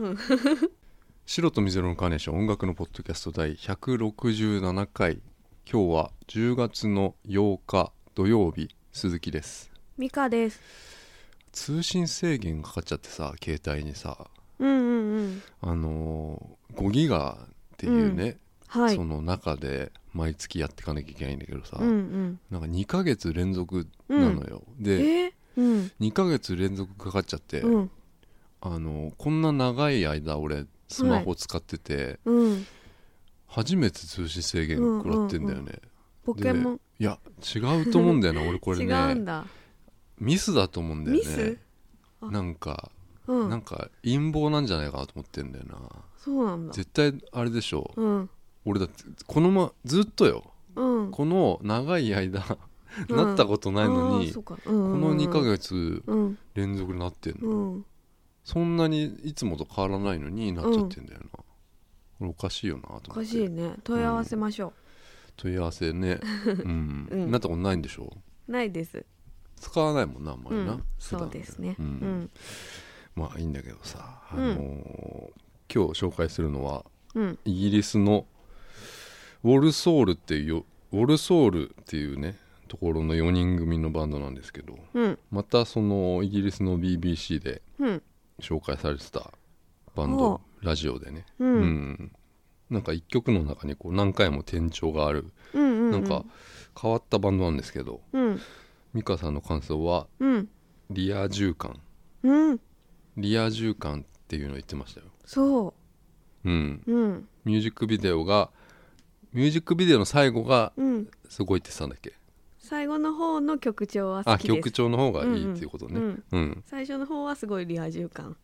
[0.00, 0.18] うん。
[1.26, 5.20] 白と水色のカーネーション音楽のポッドキャスト第167回。
[5.70, 9.70] 今日は10月の8日土曜日鈴木です。
[9.98, 10.58] ミカです。
[11.52, 14.26] 通信制限かかっちゃってさ携帯にさ。
[14.58, 15.42] うんうんうん。
[15.60, 18.38] あのー5ギガっていうね、
[18.68, 18.96] はい。
[18.96, 22.40] その中で毎月やっていかなきゃいけないんだけどさ、うんうん。
[22.50, 25.90] なんか2ヶ月連続なのよ、でえうん。
[26.00, 27.90] 2ヶ月連続かかっちゃって、うん
[28.60, 32.66] あのこんな長い間俺スマホ使ってて、うん。
[33.46, 35.80] 初めて通信制限食らってんだよね、
[36.24, 36.80] ポケモン？
[37.00, 37.18] いや
[37.54, 39.44] 違うと思うんだよな 俺これ違うねんだ。
[40.18, 41.22] ミスだと思うんだよね。
[41.22, 41.58] ミス？
[42.20, 42.30] あ。
[42.30, 42.92] なんか、
[43.26, 43.48] うん。
[43.48, 45.78] なんか陰謀なんじゃないかなと思ってんだよな。
[46.18, 46.72] そうなんだ。
[46.74, 47.92] 絶対あれでしょ。
[47.96, 48.30] うん。
[48.66, 50.44] 俺だってこのまずっとよ。
[50.76, 51.10] うん。
[51.10, 52.58] この長い間
[53.08, 53.16] うん。
[53.16, 54.54] なったことないのに、あーそうか。
[54.56, 56.38] ここの2ヶ月うん。
[56.54, 57.86] 連続でなってんの、うん
[58.52, 61.44] そんなにいつもと変わらないのになっちゃってんだよな、こ
[62.20, 63.10] れおかしいよなと思って。
[63.10, 63.74] おかしいね。
[63.84, 64.72] 問い合わせましょ
[65.36, 66.20] 問い合わせね。
[66.46, 67.30] うん、うん。
[67.30, 68.12] なったことないんでしょ？
[68.48, 69.04] うないです。
[69.56, 70.78] 使わないもんなあんまりな、うん。
[70.78, 71.76] 普そ段うですね。
[71.78, 71.88] ううん。
[72.22, 72.30] ん
[73.14, 74.48] まあいいんだけどさ、あうん。
[74.48, 75.30] のー
[75.72, 77.38] 今日紹介するのはうん。
[77.44, 78.26] イギリスの
[79.44, 82.36] ウォルソールっていうよウォルソールっていうね
[82.66, 85.18] ところの4人組のバンドなんですけどうん。
[85.30, 88.02] またそのイギリスの BBC でうん
[88.40, 89.32] 紹介されてた
[89.94, 90.18] バンお。
[90.18, 91.24] ドラジオでね。
[91.38, 91.62] ううん。
[91.92, 92.12] ん
[92.70, 95.26] なんか一曲の中にこう何回も転調がある。
[95.54, 96.24] うんうんなんか
[96.80, 98.40] 変わったバンドなんですけどうん。
[98.94, 100.48] 美香さんの感想はうん。
[100.90, 101.80] リア充感。
[102.22, 102.60] うん。
[103.16, 105.06] リア充感っていうのを言ってましたよ。
[105.24, 105.74] そ
[106.44, 106.50] う。
[106.50, 106.82] ん。
[106.86, 107.28] ううん。
[107.44, 108.50] ミュージックビデオが
[109.32, 111.08] ミュージックビデオの最後がうん。
[111.28, 112.12] すごいって言ってたんだっけ？
[112.70, 114.56] 最後の方の曲調は好あきです。
[114.58, 115.98] 曲調の方がいいっていうことね。
[115.98, 116.22] うん。
[116.30, 118.36] うん、最初の方はすごいリア充感。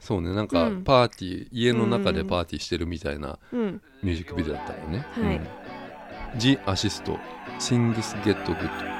[0.00, 0.34] そうね。
[0.34, 0.84] なんかうん。
[0.84, 3.82] パーティー、家の中でパーティーしてるみたいなうん。
[4.02, 5.36] ミュージックビデオだったのね、はい。
[5.36, 7.18] うん、ジ・アシスト
[7.58, 8.98] Things Get Good Do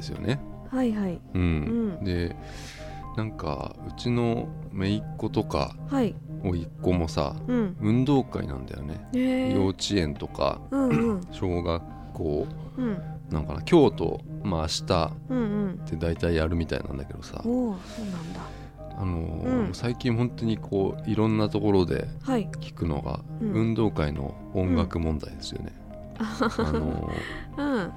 [0.00, 0.40] ですよね。
[0.70, 1.20] はいはい。
[1.34, 1.42] うん、
[1.98, 2.04] うん。
[2.04, 2.34] で
[3.16, 6.14] なんかうちの姪っ子とかはい。
[6.42, 7.76] 甥っ子もさうん。
[7.80, 9.52] 運動会なんだよね。
[9.54, 11.20] 幼稚園とかうんうん。
[11.30, 11.82] 小学
[12.14, 12.46] 校
[12.78, 12.98] うん。
[13.30, 15.70] なんかな今日とまあ明日うんうん。
[15.72, 17.42] って大体やるみたいなんだけどさ。
[17.44, 18.40] おおそうなんだ。
[18.98, 19.74] あのーうん。
[19.74, 22.48] 最近本当にこういろんなところではい。
[22.60, 23.52] 聞くのが、うん。
[23.52, 25.72] 運動会の音楽問題ですよね、
[26.18, 27.92] あのー うん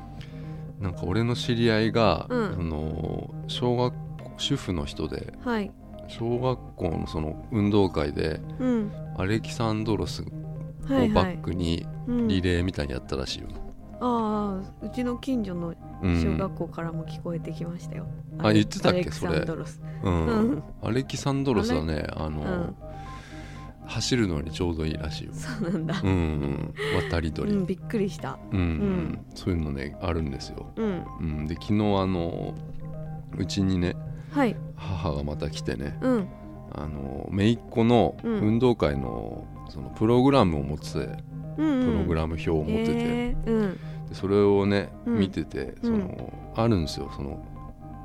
[0.80, 2.44] なんか俺の知り合いが、うん。
[2.46, 4.00] あのー小学校
[4.38, 5.72] 主婦の人ではい。
[6.08, 8.92] 小学校のその運動会でうん。
[9.18, 10.26] アレキサンドロスを
[10.86, 12.28] バックにうん。
[12.28, 13.48] リレーみたいにやったらしいよ、
[14.02, 16.22] ああうちの近所のうん。
[16.22, 18.06] 小学校からも聞こえてきましたよ、
[18.40, 19.82] あ言ってたっけアレクサンドロス。
[20.04, 20.26] うん。
[20.26, 20.64] うん。
[20.82, 22.76] アレキサンドロスはねあのー、うん
[23.94, 26.02] 走るのにちょうどいいらしいよ、そうなんだ。
[26.04, 26.74] うんうん、
[27.10, 28.40] 渡り鳥、うんびっくりした。
[28.52, 29.26] うんん。
[29.36, 31.04] そういうのねあるんですよ、うん。
[31.20, 32.56] うん、で昨日あの
[33.38, 33.96] うちにね
[34.32, 34.56] はい。
[34.76, 36.28] 母がまた来てねうん。
[36.74, 38.34] あの姪っ子のうん。
[38.40, 41.00] 運動会のそのプログラムを持ってて、
[41.58, 41.86] うんうん。
[41.86, 43.50] プログラム表を持ってて、えー。
[43.50, 43.80] うん。
[44.10, 45.20] でそれをね、うん。
[45.20, 45.92] 見ててうん。
[45.92, 47.12] その、あるんですよ。
[47.16, 47.46] その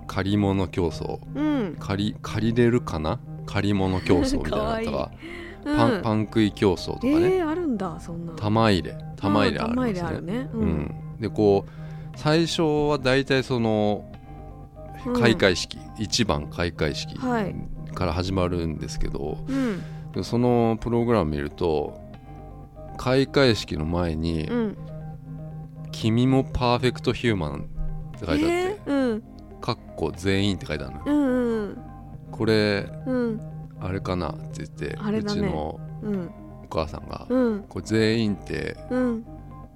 [0.07, 1.19] 借り物競争。
[1.35, 1.77] うん。
[1.79, 3.21] 借り借りれるかな？
[3.47, 8.33] 借り物競争みたいなのとかうん パンパン食い競争とかね、えー、あるんだそんな。
[8.35, 8.97] 玉入れ。
[9.17, 10.33] 玉入れあり玉入れますね。
[10.33, 14.05] ねううんん、でこう最初は大体その
[15.07, 15.15] うん。
[15.15, 17.55] 開会式、一番開会式はい。
[17.95, 19.83] から始まるんですけど、うん。
[20.13, 22.01] でそのプログラム見ると
[22.97, 24.77] 開会式の前にうん
[25.93, 27.69] 「君もパーフェクトヒューマン」
[28.17, 29.23] って書いてあってえーうん
[29.61, 31.05] 「かっこ全員」って書いてあるのよ。
[31.07, 31.79] うんうん。
[32.31, 33.41] これうん
[33.81, 34.31] あれかな？
[34.31, 35.23] って言って、ね。
[35.25, 36.31] ちのうん。
[36.65, 39.25] お母さんがうん「これ全員ってうん。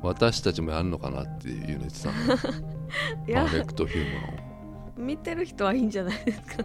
[0.02, 2.14] 私たちもやるのかな」っていうの言ってたの。
[3.34, 4.52] パーフェクトヒューマンを。
[4.99, 6.64] 見てる人はいいんじゃないですか。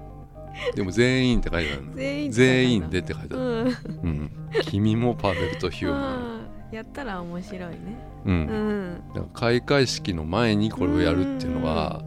[0.76, 1.94] でも全員って書いてあるの。
[2.32, 3.68] 全員でって書いてある、うん。
[4.04, 4.32] うん、
[4.64, 6.48] 君もパーフェクトヒューマン。
[6.72, 7.78] やったら面白いね。
[8.26, 8.42] ううん。
[8.42, 12.02] んだから開会式の前にこれをやるっていうのが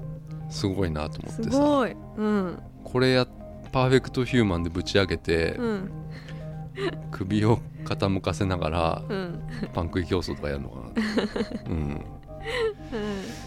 [0.50, 1.58] すごいなと思すってさ。
[1.58, 1.96] ごい。
[2.16, 2.58] うん。
[2.84, 3.26] これや
[3.72, 5.90] パーフェクトヒューマンでぶち上げて、うん。
[7.10, 9.42] 首を傾かせながらうん。
[9.72, 10.82] パン食い競争とかやるのかな、
[11.68, 12.04] うん、うん。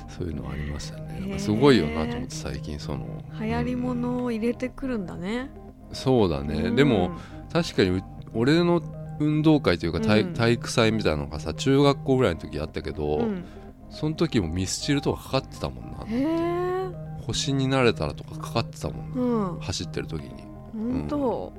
[0.07, 1.17] そういうのありましたね。
[1.19, 3.23] なんかすごいよなと思って最近その。
[3.39, 5.49] 流行りうん物を入れてくるんだね、
[5.91, 6.75] そうだね、うん。
[6.75, 7.11] でも
[7.51, 8.03] 確かにう
[8.33, 8.81] 俺の
[9.19, 10.33] 運動会というか体,、うん。
[10.33, 13.43] 体育祭みたいなのがさ中学校ぐらいの時あったけど、うん、
[13.89, 19.59] その時もミスチルとかかかってたもんなへえ星になれたらとかかかってたもんな、うん。
[19.59, 20.43] 走ってる時に。
[20.73, 21.53] 本当、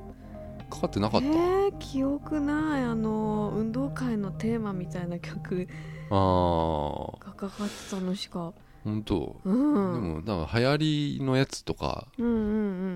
[0.70, 2.82] かかってなかった、えー、記憶ない。
[2.82, 5.68] あの運動会のテーマみたいな曲。
[6.10, 8.52] ああがかかってたのしか、
[8.84, 10.76] 本当、うん、でもなんか流行
[11.18, 12.38] りのやつとかうんうんう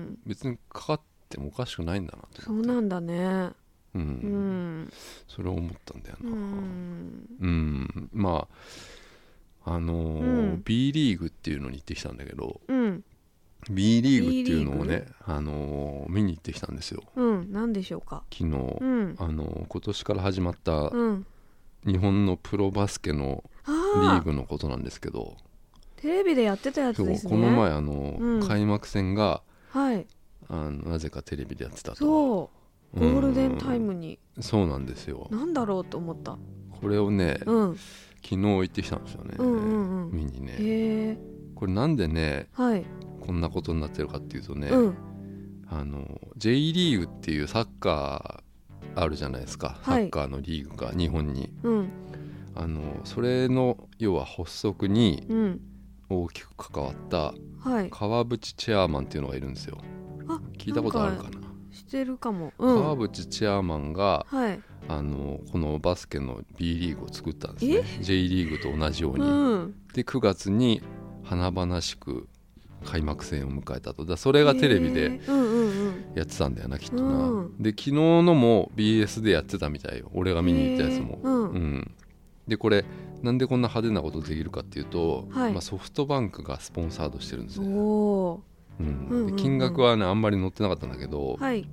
[0.01, 0.19] ん。
[0.25, 3.51] 別にかかってもおかしくないんだなとそうなんだね。
[3.95, 4.93] うん、うん。
[5.27, 7.27] それを思ったんだような、ん。
[7.41, 8.09] うん。
[8.13, 8.55] まあ
[9.65, 10.61] あのーうん。
[10.63, 13.03] B リーグっていうのに行ってきたんだけどうん。
[13.69, 17.03] B リーグっていうのを B リね、あのー見に行ってきたんですよ。
[17.15, 17.51] うん。
[17.51, 18.23] 何でしょうか？
[18.33, 19.15] 昨日、うん。
[19.19, 21.25] あのー今年から始まったうん。
[21.85, 25.37] 日本のプロバスケのあリあーグのことなんですけど
[25.95, 27.31] テレビでやってたやそうつですね。
[27.31, 28.47] この前あの、うん。
[28.47, 30.07] 開幕戦がはい。
[30.47, 31.95] あのなぜかテレビでやってたと。
[31.97, 32.49] そ
[32.95, 32.99] う。
[32.99, 34.17] ゴールデンうんタイムに。
[34.39, 35.27] そうなんですよ。
[35.31, 36.37] なんだろうと思った。
[36.81, 37.77] これをね、うん
[38.23, 40.11] 昨日行ってきたんですよね、うんうんうん。
[40.11, 41.17] 見にね。
[41.55, 42.85] これなんでねはい。
[43.19, 44.97] こんなことになってるかっていうとね、うん。
[45.67, 50.03] あの J リーグっていうサッカーあるじゃないですか、はい。
[50.03, 51.53] サッカーのリーグが日本に。
[51.63, 51.89] うん。
[52.55, 55.61] あのそれの要は発足にうん。
[56.11, 57.89] 大きく関わったはい。
[57.91, 59.77] 川淵チェアマンっていうのがいるんですよ。
[60.27, 61.39] あ聞いたことあるかな？
[61.71, 62.51] してるかも。
[62.57, 62.81] うん。
[62.81, 68.03] 川淵チェアマンがはいあのこのバスケの B リーグを作ったんですね。
[68.03, 69.75] J リーグと同じように、うん。
[69.93, 70.81] で9月に
[71.23, 72.27] 華々しく
[72.85, 74.03] 開幕戦を迎えたと。
[74.03, 75.21] だそれがテレビへで
[76.15, 77.61] やってたんだよなきっとな、うん。
[77.61, 80.09] で昨日のも BS でやってたみたいよ。
[80.13, 81.19] 俺が見に行ったやつも。
[81.21, 81.49] うん。
[81.51, 81.91] うん。
[82.47, 82.83] でこれ
[83.21, 85.53] なんでこんな派手なことできるかっていうと、はい。
[85.53, 88.43] まあ、ソフトバンクがスポンサードしてるんですよ、おお
[88.79, 89.35] うん。
[89.35, 91.67] 金額はねあんまり載ってなかったんだけど、はい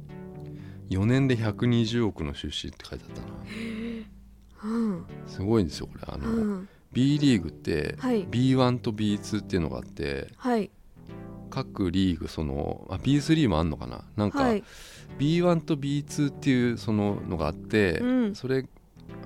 [0.90, 4.74] 4年で120億の出資って書いてあったな。
[4.74, 6.04] うんすごいんですよこれ。
[6.06, 6.68] あの、うん。
[6.92, 8.26] B リーグってはい。
[8.26, 10.70] B1 と B2 っていうのがあってはい。
[11.50, 14.04] 各リーグそのあ B3 もあんのかな？
[14.16, 14.64] なんかはい。
[15.18, 18.34] B1 と B2 っていうそののがあって、うん。
[18.34, 18.66] それ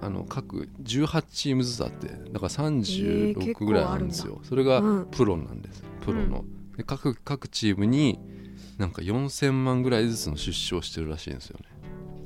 [0.03, 5.07] あの各18チームずつあってだからー結36構ぐらいあるんですよ、それがうん。
[5.11, 6.45] プロなんです、プロの、
[6.77, 8.19] で各各チームに
[8.81, 11.67] なんか4000万ぐらいずつの出資をしてるらしいんですよね。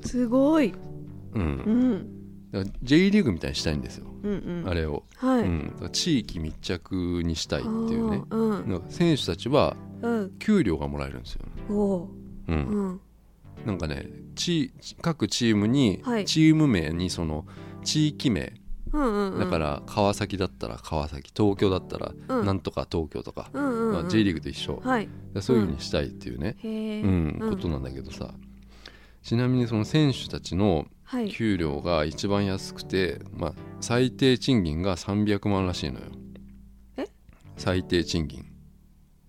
[0.04, 0.72] すごい。
[1.34, 1.42] うん。
[1.42, 2.52] うん。
[2.52, 4.68] だから J リーグみたいにしたいんですよ、うんうん。
[4.68, 8.22] あれを、はい、うん、地域密着にしたいっていうね。
[8.30, 8.82] うん。
[8.88, 10.38] 選手たちはうん。
[10.38, 12.10] 給料がもらえるんですよね、おお。
[12.46, 12.56] うん。
[12.56, 13.00] うん。
[13.66, 16.24] なんかねチ各チームにはい。
[16.24, 17.46] チーム名にその
[17.82, 18.52] 地域名、
[19.38, 22.46] だから川崎だったら川崎東京だったらうん。
[22.46, 25.08] なんとか東京とか、まあ、J リーグと一緒、はい。
[25.40, 27.50] そういうふうにしたいっていうね、うん。
[27.50, 28.32] ことなんだけどさ。
[29.22, 31.28] ちなみにその選手たちのはい。
[31.28, 36.06] 給料が一番安くて、まあ、最低賃金が300万らしいのよ。
[36.96, 37.06] え？
[37.56, 38.46] 最低賃金。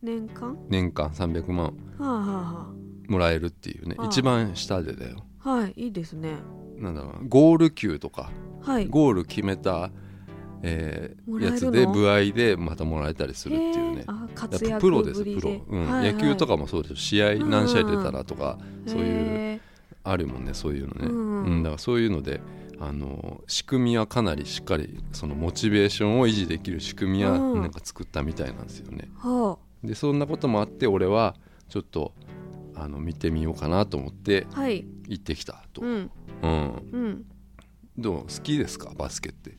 [0.01, 0.57] 年間？
[0.69, 2.74] 年間300万はあは
[3.10, 3.98] もらえるっていうね。
[4.05, 5.25] 一番下でだよ。
[5.39, 6.38] はいいいですね
[6.79, 7.20] なんだろうな。
[7.27, 8.32] ゴール級とか。
[8.62, 8.88] はい。
[8.88, 9.91] ゴール決めた、
[10.62, 14.05] えーやつで歩合でまたもらえたりするっていうね。
[14.79, 15.89] プロですプロ、うん。
[15.89, 16.13] はいはい。
[16.13, 19.62] 野球とかもそうです試合何試合出たらとか、そういうへ
[20.03, 22.39] あるもんねそういうのね、うんうんだからそういうので
[22.79, 27.62] あの仕組みはかなりしっかりそのモチベーションを維持できる仕組みはうん。
[27.62, 29.08] なんか作ったみたいなんですよね。
[29.08, 31.36] えはでそんなこともあって俺は
[31.70, 32.13] ちょっと
[32.75, 36.12] あの見てみようかなと思って行ってきたと、うん。
[36.41, 36.89] うん。
[36.91, 37.25] うん。
[37.98, 38.22] どう？
[38.24, 38.91] 好きですか？
[38.98, 39.58] バスケって。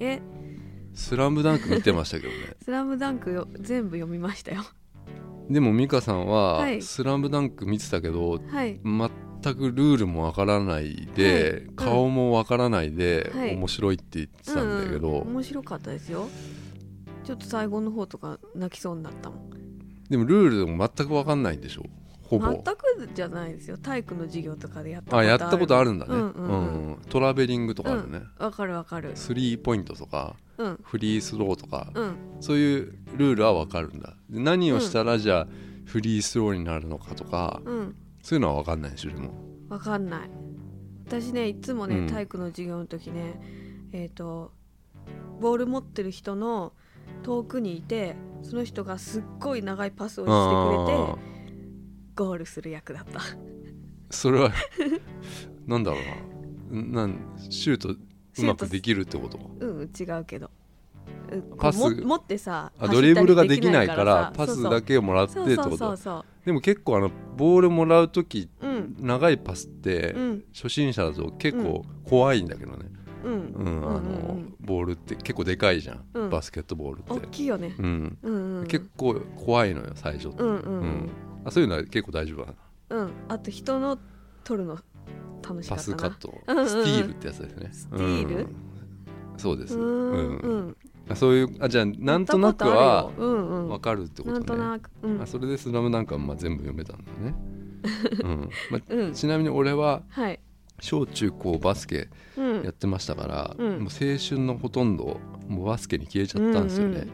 [0.00, 0.20] え
[0.94, 2.56] 「スラムダンク見てましたけどね。
[2.62, 4.62] スラムダンクよ全部読みましたよ。
[5.48, 8.80] でも美香さんははい「スラムダンク見てたけどはい。
[9.42, 11.76] 全くルールもわからないで、はい。
[11.76, 13.54] 顔もわからないで、はい。
[13.54, 15.28] 面白いって言ってたんだけど、うんうん。
[15.34, 16.28] 面白かったですよ。
[17.24, 19.43] ちょっと最後の方とか泣きそうになったもん
[20.08, 21.84] でもルールも全くわかんないんでしょ
[22.22, 22.50] ほぼ。
[22.50, 23.78] 全くじゃないですよ。
[23.78, 25.28] 体育の授業とかでやったことある。
[25.28, 26.86] あやったことあるんだね、うんうんうん。
[26.88, 29.12] うんトラベリングとかあるね、わかるわかる。
[29.14, 30.80] スリーポイントとかうん。
[30.82, 32.16] フリースローとか、うん。
[32.40, 34.16] そういうルールはわかるんだ。
[34.30, 35.46] で何をしたらじゃあ
[35.84, 37.96] フリースローになるのかとか、うん。
[38.22, 39.30] そういうのはわかんないでしょでも。
[39.68, 40.30] わかんない。
[41.06, 42.06] 私ねいつもね、うん。
[42.08, 44.52] 体育の授業の時ねえっ、と
[45.40, 46.72] ボール持ってる人の
[47.22, 51.20] 遠くにいてその人がすっごい長いパスをしてくれあて
[52.14, 53.18] ゴールする役だった。
[53.18, 53.22] ー
[54.10, 54.52] それは
[55.66, 55.98] なんだろ
[56.70, 57.06] うな。
[57.06, 57.98] なんシュートう
[58.44, 59.38] まくできるってこと？
[59.60, 60.50] うん違うけど。
[61.58, 64.32] パスも持ってさあドリブルができないからさ。
[64.36, 68.96] パスだけをもらってってそうことでも結構あのボールもらう時うん。
[69.00, 70.44] 長いパスってうん。
[70.54, 72.90] 初心者だと結構怖いんだけどね、
[73.24, 76.30] あのボールって結構でかいじゃん、うん。
[76.30, 77.74] バスケットボール大って、きいよね。
[77.78, 78.18] うん。
[78.22, 80.80] うんうん結構怖いのよ最初って、うんうんうん。
[80.80, 81.10] うん。
[81.44, 82.52] あそういうのは結構大丈夫だ
[82.90, 83.10] なうん。
[83.28, 83.98] あと人の
[84.44, 84.78] 取るの
[85.46, 85.96] 楽しかパったな。
[85.96, 86.68] スカット、うんうんうん。
[86.68, 87.68] スティールってやつですね。
[87.72, 88.36] スティール？
[88.36, 88.46] うん。
[89.36, 90.76] そうです、ううん。
[91.08, 93.32] あそういうあじゃあなんとなくはやったことあるよ。
[93.32, 93.68] うんうん。
[93.68, 94.32] 分かるってことね。
[94.32, 94.90] なんとなく。
[95.02, 95.20] うん。
[95.22, 97.34] あそれで「スラムダンクはまあ全部読めたんだね、
[98.22, 98.50] うん。
[98.70, 99.12] まあ うん。
[99.12, 100.40] ちなみに俺ははい
[100.84, 102.62] 小中高バスケうん。
[102.62, 103.66] やってましたから、うん。
[103.66, 107.06] もう青春のほとんどもうバスケに消えちゃったんですよね、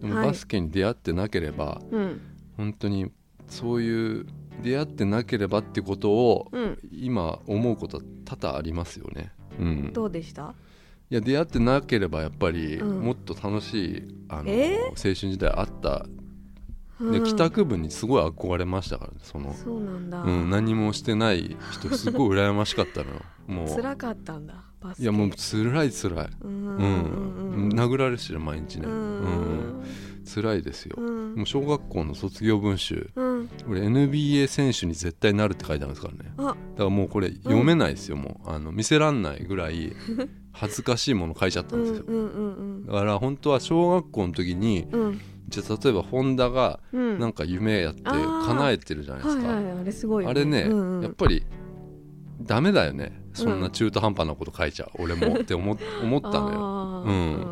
[0.00, 0.26] でもはい。
[0.28, 2.20] バスケに出会ってなければ、うん。
[2.56, 3.12] 本当に
[3.48, 4.26] そういう
[4.62, 6.78] 出会ってなければってことをうん。
[6.90, 10.54] 今思うことは多々ありますよね、うん、どうでした？
[11.10, 13.00] いや出会ってなければやっぱりうん。
[13.00, 16.06] もっと楽しい、あのえ青春時代あった
[17.00, 17.24] でうん。
[17.24, 20.22] 帰宅部にすごい憧れましたからねその、そうなんだ。
[20.22, 23.22] うん、何もしてない人すごい羨ましかったのよ。
[23.46, 23.68] もう。
[23.76, 25.02] 辛かったんだバスケ。
[25.02, 26.28] いやもう辛い辛い。
[26.42, 27.72] うんううんん。
[27.72, 28.86] 殴られるしね毎日ね。
[28.86, 28.96] ううん。
[29.80, 29.84] ん
[30.34, 30.96] 辛いですよ。
[30.98, 31.34] うん。
[31.36, 33.10] もう小学校の卒業文集。
[33.16, 33.48] うん。
[33.68, 36.32] 俺 NBA 選手に絶対なるって書いてあるんですからね。
[36.36, 36.42] あ。
[36.42, 38.50] だからもうこれ読めないですよ、もう。
[38.50, 39.94] あの見せらんないぐらい
[40.52, 42.50] 恥ずかしいもの書いちゃったうんんですよ、うんう
[42.82, 42.86] ん。
[42.86, 47.18] だから本当は小学校の時にうんじゃあ例えば本田がうん。
[47.18, 51.02] なんか夢やって叶えてるじゃないですか、はいはいあれすごいよあれね、うんうん。
[51.02, 51.44] やっぱり
[52.42, 53.20] ダメだよね。
[53.34, 57.04] そんな中途半端なこと書いちゃう、俺も って思思ったのよ。
[57.06, 57.46] うん。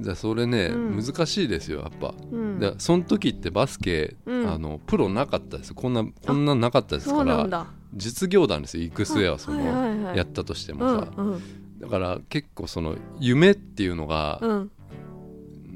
[0.00, 1.02] じゃあそれね、うん。
[1.02, 2.58] 難しいですよやっぱ、うん。
[2.58, 4.48] でその時ってバスケ、うん。
[4.48, 5.74] あのプロなかったです。
[5.74, 10.16] こんなこんなんなかったですから実業団ですよ行く末はその、はいはいはい。
[10.16, 11.40] やったとしてもうんさ、うん。
[11.80, 14.70] だから結構その夢っていうのがうん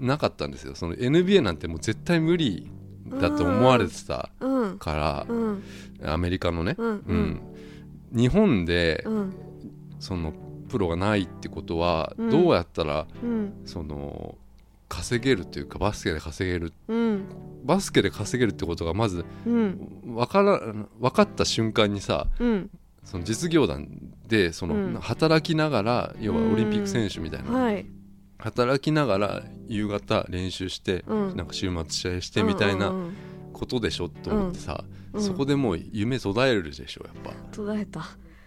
[0.02, 0.74] なかったんですよ。
[0.74, 2.70] その NBA なんてもう絶対無理
[3.20, 5.62] だと思われてたうんからう、ん
[6.04, 6.88] アメリカのね、うん。
[7.06, 7.40] うん。
[8.12, 9.34] 日本でうん。
[10.00, 10.32] その
[10.68, 12.30] プロがないってことはうん。
[12.30, 13.52] どうやったらうん。
[13.64, 14.36] その
[14.88, 16.72] 稼げるというかバスケで稼げる。
[16.88, 17.24] うん。
[17.64, 20.02] バスケで稼げるってことがまずうん。
[20.04, 20.58] 分から
[21.00, 22.70] 分かった瞬間にさうん。
[23.04, 23.88] その実業団
[24.26, 24.94] でその、うん。
[24.94, 27.86] 働きながら要はオリンピック選手みたいな、はい
[28.42, 31.36] 働きながら夕方練習して、うん。
[31.36, 33.12] なんか週末試合してみたいなうんうんうん。
[33.52, 35.22] ことでしょと思ってさ、うん。
[35.22, 37.32] そこでもう夢途絶えるでしょやっぱ。
[37.52, 38.04] 途絶えた。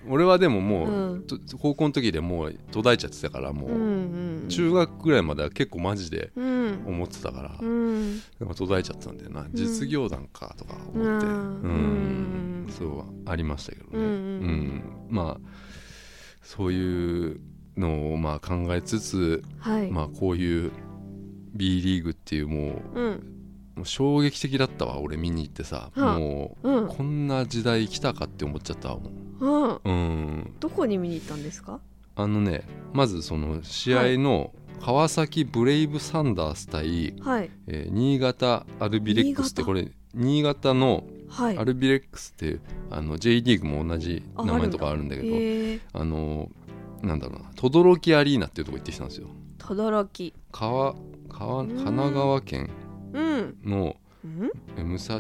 [0.08, 1.22] 俺はでももう、うん。
[1.24, 3.82] と高校の時でもう途絶えちゃってたからもう、うんう
[4.46, 6.84] ん中学ぐらいまでは結構マジでうん。
[6.86, 8.22] 思ってたから、うん。
[8.56, 12.68] 途絶えちゃったんだよな、実業団かとか思って、ううん。
[12.68, 14.10] んそうありましたけどね、うんうん。
[14.10, 14.84] うん。
[15.10, 15.50] まあ
[16.44, 17.40] そういう
[17.78, 19.92] のをまあ考えつつ、はい。
[19.92, 20.72] まあこういう
[21.54, 23.32] B リーグっていうもううん。
[23.76, 26.20] もう衝撃的だったわ俺見に行ってさ、はあ。
[26.20, 26.88] もう、うん。
[26.88, 29.46] こんな時代来たかって思っちゃったわもう。
[29.48, 30.54] んううん。
[30.60, 31.82] どこに見に行ったんですか？
[32.16, 32.64] あのね
[32.94, 37.50] まずその試合の川崎ブレイブサンダース対、はい。
[37.68, 41.58] えー新潟アルビレックスってこれ新潟のはい。
[41.58, 46.50] アルビレックスっていうあの J リーグも同じ名前とかあるんだけどあの
[47.02, 49.28] なんだろうな轟アリーナっていうとこ行ってきたんですよ。
[49.60, 50.96] 轟川
[51.30, 51.70] 川うん。
[51.70, 52.70] 神奈川県
[53.14, 53.58] うん。
[53.64, 54.52] のうん？
[54.78, 55.20] え武蔵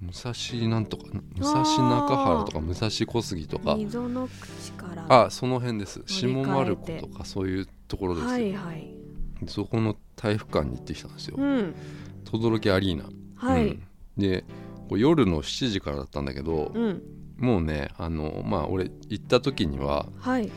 [0.00, 1.04] 武蔵なんとか
[1.36, 3.74] 武蔵中原とか武蔵小杉とか。
[3.76, 6.02] 溝の口からあその辺です。
[6.06, 8.94] 下丸子とかそういうところですよ、はいはい。
[9.46, 11.36] そこの体育館に行ってきたんですよ。
[11.38, 11.74] うん。
[12.24, 13.04] 轟アリーナ。
[13.36, 13.68] はい。
[13.68, 13.82] うん。
[14.16, 14.44] で
[14.88, 17.02] こう夜の7時からだったんだけど、うん
[17.38, 20.50] もうねあのまあ俺行った時にははい。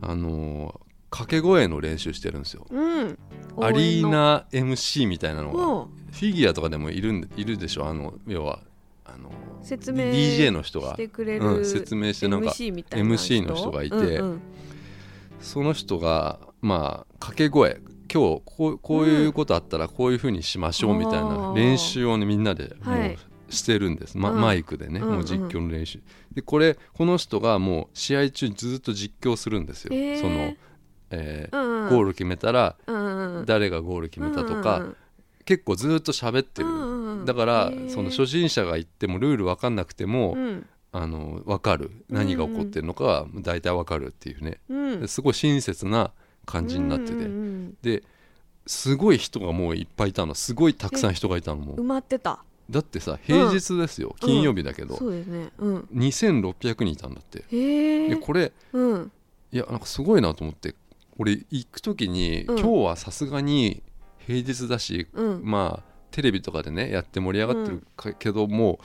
[0.00, 2.66] あの掛け声の練習してるんですよ。
[2.70, 3.18] うん。
[3.60, 7.86] アリーナ MC みたいなのがフィギュアとかでもいるんいるでしょ？
[7.86, 8.60] あの要は
[9.04, 9.30] あの
[9.62, 10.96] 説明 DJ の人が。
[10.98, 12.82] うん、説明してなんか MC な
[13.14, 14.40] MC の人がいてうんうん。
[15.40, 17.80] その人がまあ掛け声。
[18.12, 23.14] 今日こうこういうことあったらこういうふうにしましょうみたいな練習をねみんなでもはい。
[23.14, 23.18] う
[23.50, 24.40] してるんです、まうん。
[24.40, 26.00] マイクでね、うんうんもう実況の練習。
[26.34, 30.20] でこれこの人がもう試合中ずっと実況するんですよ、へー。
[30.20, 30.54] その、
[31.10, 31.90] えーうんうん。
[31.90, 34.96] ゴール決めたらうんうん誰がゴール決めたとか、うん
[35.44, 37.24] 結構ずっと喋ってる、うんうんうん。
[37.24, 37.88] だからへー。
[37.90, 40.66] その初心者が行ってもルール分かんなくても、うん。
[40.92, 41.90] あの分かる。
[42.10, 44.60] 何が起こってるのかは大体分かるっていうね、
[45.06, 46.12] すごい親切な
[46.44, 48.02] 感じになってて、うんうんで
[48.66, 50.34] すごい人がもういっぱいいたの。
[50.34, 51.76] すごいたくさん人がいたのもう。
[51.76, 54.28] ん埋まってただってさ平日ですよ、うん。
[54.28, 55.50] 金曜日だけど、そうですね。
[55.58, 55.88] うん。
[55.94, 57.44] 2600人いたんだって。
[57.50, 59.12] でこれうん。
[59.50, 60.74] いやなんかすごいなと思って
[61.16, 62.58] 俺行く時に、うん。
[62.58, 63.82] 今日はさすがに
[64.18, 65.40] 平日だしうん。
[65.42, 68.84] まあテレビとかでねやって盛り上がってるかけど、もう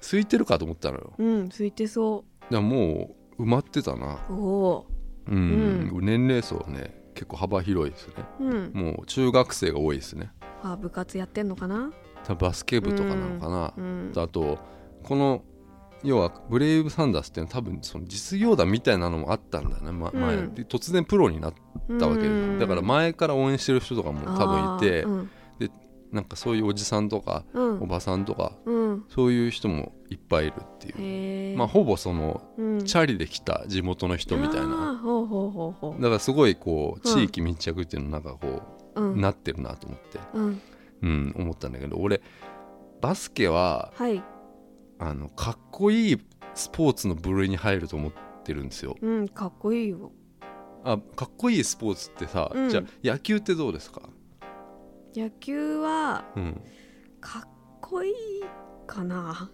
[0.00, 1.12] 空いてるかと思ったのよ。
[1.18, 4.18] うん空いてそだからもう埋まってたな。
[4.28, 4.86] うおお
[5.26, 8.14] うん、年齢層はね結構幅広いですね。
[8.40, 8.70] うん。
[8.72, 10.30] もう中学生が多いですね。
[10.62, 11.92] あ部活やってんのかな？
[12.24, 14.58] 多分バスケ部とかなのかな、うんあと
[15.02, 15.42] この
[16.04, 20.20] 要はブレイブサンダースっていうのは多分その実業団みたいなのもあったんだよね、まうん。
[20.20, 20.36] 前。
[20.36, 21.54] で突然プロになっ
[21.98, 22.58] たわけで、うん。
[22.58, 25.30] だから前から応援してる人とかも多分いて、うん。
[26.12, 27.82] なんかそういうおじさんとかうん。
[27.82, 29.04] おばさんとかうん。
[29.08, 32.84] そういう人もいっぱいいるっていう、まあほぼそのうん。
[32.84, 35.02] チャリで来た地元の人みたいあな
[35.98, 38.62] だからすごいこううん地域密着っていうのなんかこ
[38.94, 40.18] うなってるなと思って、
[41.02, 42.20] うんうん、思ったんだけど俺
[43.00, 44.22] バスケははい。
[44.98, 46.18] あのかっこいい
[46.54, 48.96] スポーツの部類に入ると思ってるんですよ。
[49.00, 50.12] うんかっこいいよ。
[50.84, 52.68] あかっこいいスポーツってさ、うん。
[52.68, 54.02] じゃあ野球ってどうですか、
[55.14, 56.60] 野球はうん、
[57.20, 57.48] かっ
[57.80, 58.14] こいい
[58.86, 59.50] かな。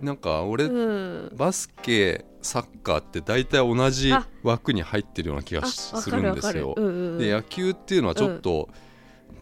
[0.00, 1.36] なんか俺、うん。
[1.36, 6.74] バスケサッカーって大体同じあ枠に入ってるような気がするんですよ。
[6.76, 7.18] うんうんうん。
[7.18, 8.68] で野球っていうのはちょっと、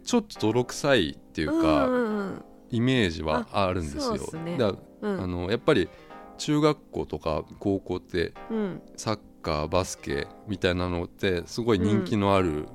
[0.05, 4.17] ちょっと泥臭いっていうか、うんうんイメージはあるんですよ。
[4.17, 4.57] すね。
[4.57, 5.17] だかうん。
[5.19, 5.91] らあのやっぱり
[6.39, 8.83] 中学校とか高校ってうん。
[8.97, 12.67] サッカーバスケみたいなのってすごい人気のある、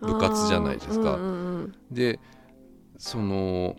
[0.00, 1.14] 部活じゃないですか。
[1.14, 2.20] あーうんうんで
[2.98, 3.74] その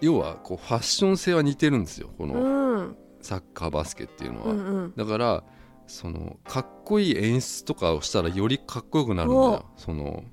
[0.00, 2.96] 要はこうファッション性は似てるんですよこうのんうん。
[3.20, 4.92] サッカーバスケっていうのは、うんうん。
[4.96, 5.44] だから
[5.86, 10.24] そのかっこいい演出とかをしたらよりかっこよくなるんだよその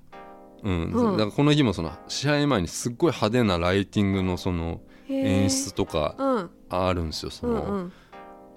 [0.63, 1.17] うん、うん。
[1.17, 6.50] だからこの日もその試合前にすっごい派手なライティングのその演出とかうん。
[6.69, 7.93] あるんですよその、うんうん。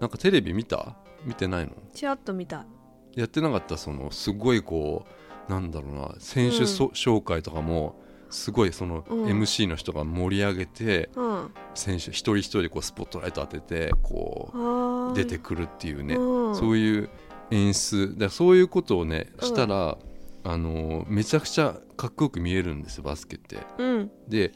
[0.01, 0.97] なんかテレビ見た？
[1.25, 1.73] 見てないの？
[1.95, 2.67] ちらっと見た。
[3.15, 3.77] やってなかった？
[3.79, 5.07] そのすごいこ
[5.49, 6.15] うなんだろうな。
[6.19, 9.25] 選手そ、紹介とかもすごいそのうん。
[9.25, 11.51] MC の人が盛り上げて、うん。
[11.75, 16.55] 選手一人一人こうスポットライト当ててこう出てくるっていうね、うん。
[16.55, 17.11] そういう
[17.51, 18.15] 演出。
[18.19, 19.97] だそういうことをねうんしたら、
[20.45, 23.59] あのめちゃくちゃかっこよく見えるんですよバスケって。
[23.79, 24.11] うん。
[24.29, 24.53] で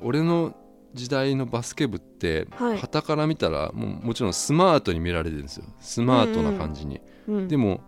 [0.00, 0.54] 俺の
[0.94, 2.78] 時代のバスケ部ってはい。
[2.78, 5.64] 傍から見たらもうもちろんスマートに見られてるんですよ。
[5.80, 7.48] スマートな感じに、うん。
[7.48, 7.80] でも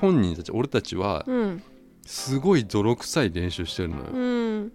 [0.00, 1.62] 本人たち俺たちはうん。
[2.06, 4.18] すごい泥臭い練習してるのよ、う
[4.60, 4.72] ん。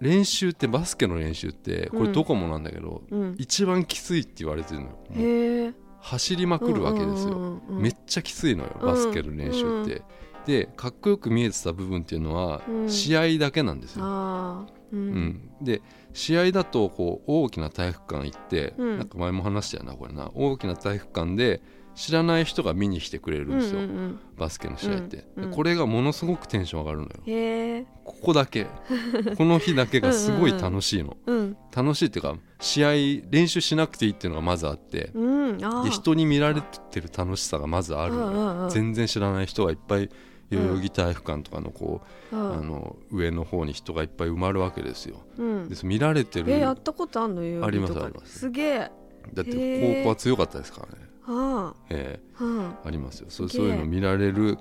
[0.00, 3.34] 練習ってバスケの練習ってこうんれどこもなんだけど、うん。
[3.36, 5.74] 一番きついって言われてるのよ。
[6.00, 10.02] 走りまくるわけですよ、めっちゃきついのよバスケの練習って、
[10.46, 12.90] でかっこよく見えてた部分っていうのはうん。
[12.90, 15.14] 試合だけなんですよ、ううん。
[15.14, 15.82] ん、で
[16.12, 18.98] 試合だとこう大きな体育館行って、うん。
[18.98, 20.30] なんか前も話したよなこれな。
[20.34, 21.60] 大きな体育館で
[21.96, 27.86] 知らない人が見に来てくれるんですよ、うんうんバスケの試合って、うんうんでこれがものすごくテンション上がるのよ。
[28.04, 28.66] ここだけ。
[29.38, 31.16] この日だけがすごい楽しいの。
[31.26, 32.90] うん楽しいっていうか試合
[33.30, 35.58] 練習しなくていいっていうのがまずあってうん。
[35.64, 38.68] あで人に見られてる楽しさがまずあるうんうんうん。
[38.68, 40.10] 全然知らない人がいっぱい
[40.50, 42.52] 代々木体育館とかのこう、うん。
[42.52, 45.22] あの上の方に人がいっぱい埋まるわけですよ。
[45.38, 45.68] うん。
[45.68, 47.42] で見られてるえやったことあんの？
[47.44, 48.38] よありますあります。
[48.40, 48.90] すげえ。
[49.34, 51.06] だって高校は強かったですからね。
[51.22, 53.26] はえあはえありますよ。
[53.30, 54.58] そうそういうの見られる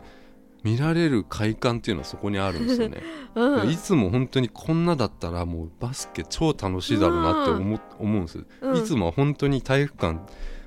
[0.63, 3.03] 見られる快感っていうのはそこにあるんですよね。
[3.35, 3.69] あ うん。
[3.69, 8.77] いつも本当にこんなだったらもうバスケ超楽しいだろうなって思,、思うんです、うん。
[8.77, 10.19] いつもは本当に体育館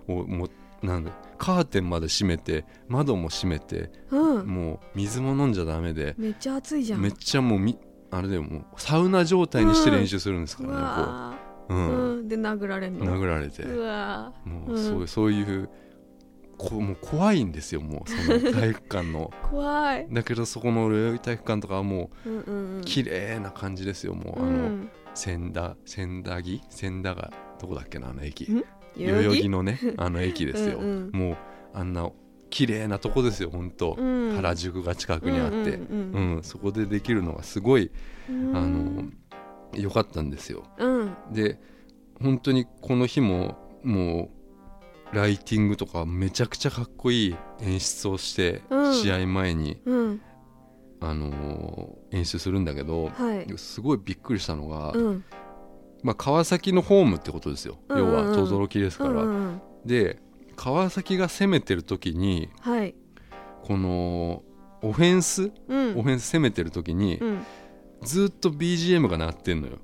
[0.07, 0.50] をもう
[0.83, 4.47] なんだカーテンまで閉めて窓も閉めてうん。
[4.47, 7.01] もう水も飲んじゃダメでめっちゃ暑いじゃん。
[7.01, 7.79] めっちゃもうみ
[8.11, 11.35] あれでもうサウナ状態にして練習するんですかうらね、わ
[11.69, 11.77] こう、ー。
[11.77, 12.19] うん。
[12.19, 12.29] うん。
[12.29, 13.05] で殴られんの。
[13.05, 13.64] 殴られて。
[13.64, 15.69] もうそう,、うんそういう
[16.57, 19.31] こうもう怖いんですよもうその 体育館の。
[19.45, 20.09] ー怖い。
[20.11, 22.81] だけどそこの代々木体育館とかはもうんうんうん。
[22.81, 24.91] う綺麗な感じですよもう、うあのん。
[25.14, 26.61] 千田千田木？
[26.71, 28.45] 千田がどこだっけなあの駅。
[28.51, 28.64] ん？
[29.06, 29.42] 代々木？
[29.42, 30.78] 木のね あの駅ですよ。
[30.78, 31.37] うんもう
[31.74, 32.11] あんな
[32.50, 34.34] 綺麗なとこですよ本当、うん。
[34.37, 36.37] 原宿が近くにあって、うんうん。
[36.37, 37.90] うんそこでできるのがすごい
[38.28, 38.56] うん。
[38.56, 39.04] あの
[39.74, 40.64] 良かったんですよ。
[40.78, 41.14] うん。
[41.32, 41.61] で
[42.20, 44.30] 本当にこの日もも
[45.12, 48.94] うライティングとかめちゃくちゃかっこいい演出をして、うん。
[48.94, 50.20] 試合前に、うん。
[51.00, 53.46] あのー演出するんだけど、はい。
[53.58, 55.24] すごいびっくりしたのが、うん
[56.02, 58.12] まあ、川崎のホームってことですよ、うんうんうん。
[58.12, 60.20] 要は轟ですから、うんうんで
[60.56, 62.96] 川崎が攻めてる時にはい。
[63.62, 64.42] この
[64.82, 65.96] オフェンス、うん。
[65.96, 67.46] オフェンス攻めてる時に、うん。
[68.02, 69.78] ずっと BGM が鳴ってんのよ。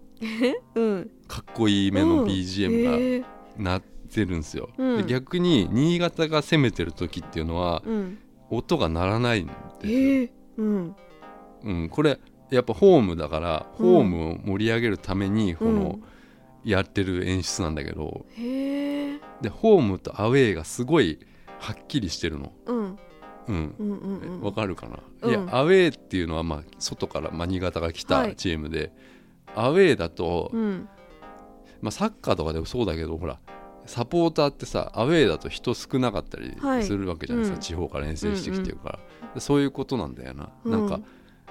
[0.74, 1.10] うん。
[1.28, 4.96] かっこいいめの BGM が鳴ってるんですよ、うん。
[4.98, 8.18] で逆に新潟が攻めてる時っていうのはうん。
[8.50, 9.52] 音が鳴らないんで
[10.28, 10.94] すよ、
[11.64, 12.20] うん、これ
[12.54, 15.98] やっぱホームだからホームを盛り上げるためにこの
[16.64, 21.18] やってる演出なんだけどでホームとアウェーがすごい
[21.58, 22.76] はっきりしてるの、うん。
[22.76, 22.96] うん、
[23.46, 25.30] うんうんうんわかるかな、うん。
[25.30, 28.36] いやアウェーっていうのはまあ外から、まあ、新潟が来たはい。
[28.36, 28.92] チームで、
[29.54, 30.88] アウェーだと、うん。
[31.82, 33.38] まあ、サッカーとかでもそうだけどほら
[33.84, 36.84] サポーターってさアウェーだと人少なかったりはい。
[36.84, 37.60] するわけじゃないですか、うん。
[37.62, 38.98] 地方から遠征してきてるから、
[39.34, 40.88] でそういうことなんだよな、うんなん。
[40.88, 41.00] か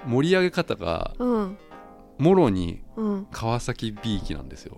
[0.08, 1.58] 盛り上げ方がうん。
[2.20, 3.28] もろにうん。
[3.32, 4.78] 川崎 B 期なんですよ。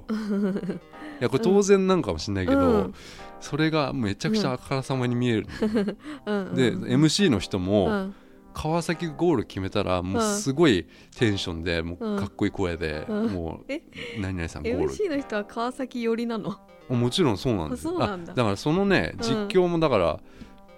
[1.19, 2.93] いやこれ当然なんかもしれないけど、うん。
[3.41, 5.47] それがめちゃくちゃあからさまに見える、
[6.25, 8.15] うんで MC の人も、うん。
[8.53, 13.33] 川崎ゴール決めたらもうすごいテンションでもうかっこいい声で、うん。
[13.33, 13.81] もうえ？
[14.17, 14.89] 何々さんゴール。
[14.89, 16.57] MC の人は川崎寄りなの？
[16.87, 17.83] もちろんそうなんです。
[17.83, 18.17] だ。
[18.17, 19.19] だからそのねうん。
[19.21, 20.19] 実況もだから、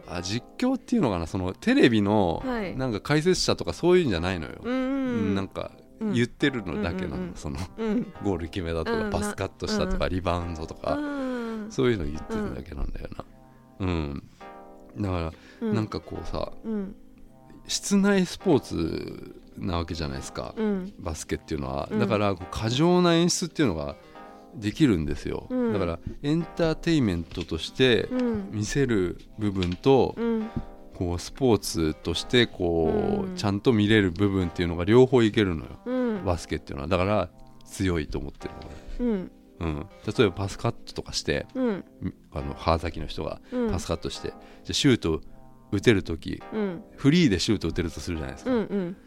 [0.10, 2.76] あ実況っていうのかなそのテレビのはい。
[2.76, 6.14] なんか解説者とかそういうんじゃないのよ、うなんかうん。
[6.14, 8.14] 言ってるのだけなの、うんそのうん。
[8.24, 9.10] ゴール決めたとか、うん。
[9.10, 11.02] パスカットしたとか、うリバウンドとか、う
[11.68, 11.72] ん。
[11.72, 13.26] そういうの言ってるだけなんだよな。
[13.80, 14.24] うん、
[14.98, 15.76] だから、うん。
[15.76, 16.96] なんかこうさうん。
[17.68, 20.94] 室内スポーツなわけじゃないですか、うん。
[21.00, 22.00] バスケっていうのは、うん。
[22.00, 23.96] だから過剰な演出っていうのが
[24.58, 25.74] できるんですよ、うん。
[25.74, 28.50] だからエンターテインメントとしてうん。
[28.52, 30.50] 見せる部分と、うん。
[30.96, 33.36] こうスポーツとしてこう、うん。
[33.36, 36.26] ちゃんと見れる部分っていうのが両方いけるのよ、うん。
[36.26, 36.88] バスケっていうのは。
[36.88, 37.30] だから
[37.66, 38.48] 強いと思って
[39.00, 39.32] るのうん。
[39.60, 39.86] 俺、うん、
[40.18, 41.86] 例えばパスカットとかしてうん。
[42.32, 43.72] あの川崎の人がうん。
[43.72, 44.38] パスカットして、じゃ
[44.72, 45.22] あシュート
[45.72, 46.84] 打てる時うん。
[46.96, 48.98] フリーでシュート打てるとするじゃないですか、うんうん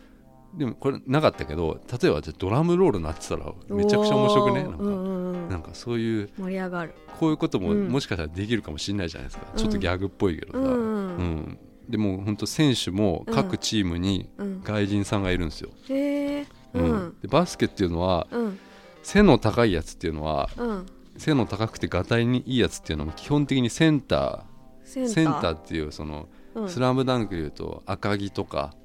[0.55, 4.63] でもこれなかったけど例えばじゃあドラムロールなってたらめちゃくちゃ面白くね？
[4.65, 5.49] なんか,、うんうんうん。
[5.49, 6.95] なんかそういう盛り上がる。
[7.21, 7.89] こういうこともうん。
[7.89, 9.59] もしかしたらできるかもしれないじゃないですか、うん。
[9.59, 11.59] ちょっとギャグっぽいけどさ、うんうん
[11.89, 14.63] でも本当選手も各チームにうん。
[14.65, 16.97] 外人さんがいるんですよ、へえううん。
[17.09, 18.59] んでバスケっていうのはうん。
[19.03, 20.87] 背の高いやつっていうのはうん。
[21.17, 25.05] 背の高くてがたいにいいやつっていうのは基本的にセンター。
[25.05, 25.09] ー。
[25.09, 26.69] センターっていうそのうん。
[26.69, 28.80] スラムダンクでいうと赤城とか、うんうん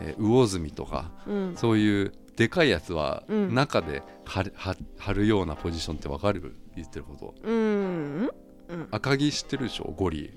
[0.00, 1.56] えー魚住とかうん。
[1.56, 6.54] そういうでかいやつはうん中で張る張張るようなポジションってわかる？
[6.76, 7.34] 言ってること。
[7.42, 8.30] うん。
[8.68, 8.88] うん。
[8.90, 9.92] 赤木知ってるでしょ？
[9.96, 10.32] ゴリ。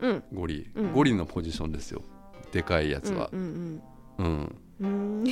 [0.00, 0.22] うん。
[0.32, 0.92] ゴリ、うん。
[0.92, 2.02] ゴリのポジションですよ。
[2.52, 3.30] でかいやつは。
[3.32, 3.82] うん
[4.18, 4.56] うん、うん。
[4.80, 5.24] うん。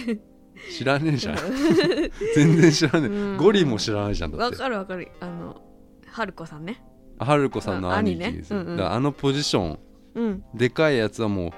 [0.76, 1.36] 知らねえじゃん。
[2.34, 3.36] 全然知らねえ、うん。
[3.36, 5.08] ゴリも知らないじゃんだわかるわかる。
[5.20, 5.60] あの
[6.06, 6.82] 春子さんね。
[7.18, 8.42] 春子さんの兄貴ね。
[8.50, 8.80] うんうん。
[8.80, 9.78] あのポジション
[10.14, 10.44] うん。
[10.54, 11.50] でかいやつはもう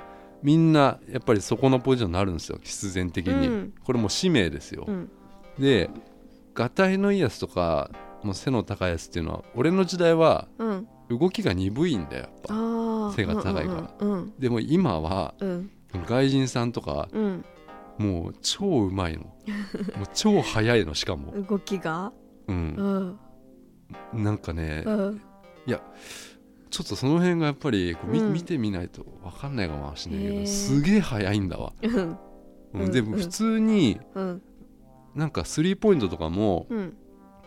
[0.43, 3.75] みんなやっぱりそこのポジションになるんですよ必然的に、うん。
[3.85, 5.11] これもう使命ですよ、うん。
[5.59, 5.91] で
[6.55, 7.91] がたいのいいやつとか
[8.23, 10.89] もう背の高いやつっていうのは俺の時代はうん。
[11.11, 12.55] 動きが鈍いんだよやっぱ。
[12.55, 13.95] ああ背が高いから。
[13.99, 15.71] うんでも今はうん。
[16.07, 17.45] 外人さんとかうん。
[17.99, 19.25] もう超うまいの。
[19.25, 19.35] もう
[20.15, 22.13] 超速いのしかも、動きが？
[22.47, 23.19] う、うん。
[24.17, 25.21] んなんかねうん
[26.71, 28.33] ちょっとその辺がやっぱりこうみうん。
[28.33, 34.43] 見てみないと分かんないかもしれないけどすげえ速いんだわ、 でも普通にうん。
[35.15, 36.97] なんかスリーポイントとかもうん。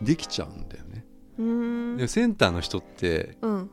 [0.02, 1.06] できちゃうんだよね、
[1.38, 1.98] うん。
[1.98, 3.70] でセンターの人ってうん。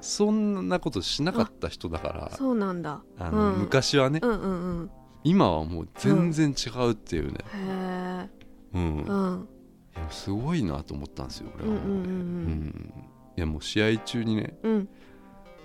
[0.00, 3.02] そんなことしなかった人だからそうなんだ。
[3.18, 3.60] あの、うん。
[3.60, 4.20] 昔はね。
[5.24, 8.28] 今はもう全然違うっていうね、へえ
[8.74, 9.48] うん。
[10.10, 12.92] すごいなと思ったんですよ俺は、ううん
[13.36, 14.88] いやもう試合中にねうん。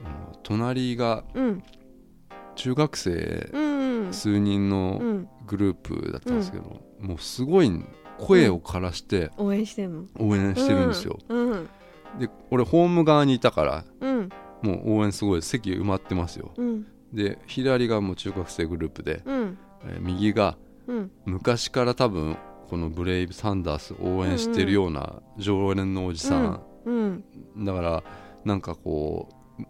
[0.06, 1.64] あの隣がうん。
[2.56, 3.60] 中学生う
[4.10, 5.30] ん数人うのん。
[5.46, 7.72] グループだったんですけど、もうすごい
[8.18, 10.06] 声を枯らして応援してんの。
[10.20, 11.70] 応援してるんですよ、うん。
[12.20, 14.30] で俺ホーム側にいたからうん。
[14.62, 16.52] もう応援すごい席埋まってますよ。
[16.58, 16.86] うん。
[17.14, 19.58] で左がもう中学生グループで、うん。
[19.86, 21.12] えー右がうん。
[21.26, 27.24] 昔から多分このブレイブ・サンダースを応援してるような常連のおじさん、うん
[27.66, 28.04] だから
[28.46, 29.30] なんかこ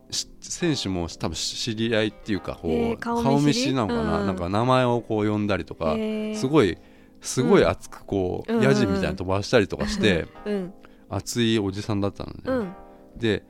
[0.09, 4.27] うし選手も多分知り合いっていうかこう、へー顔顔見知りなのかな、うん。
[4.27, 6.35] なんか名前をこう呼んだりとか、へー。
[6.35, 6.77] すごい
[7.21, 8.61] すごい熱くこう、うん。
[8.61, 10.73] ヤジみたいなの飛ばしたりとかして、うん。
[11.09, 12.73] 熱いおじさんだったのね、うん。
[13.17, 13.43] で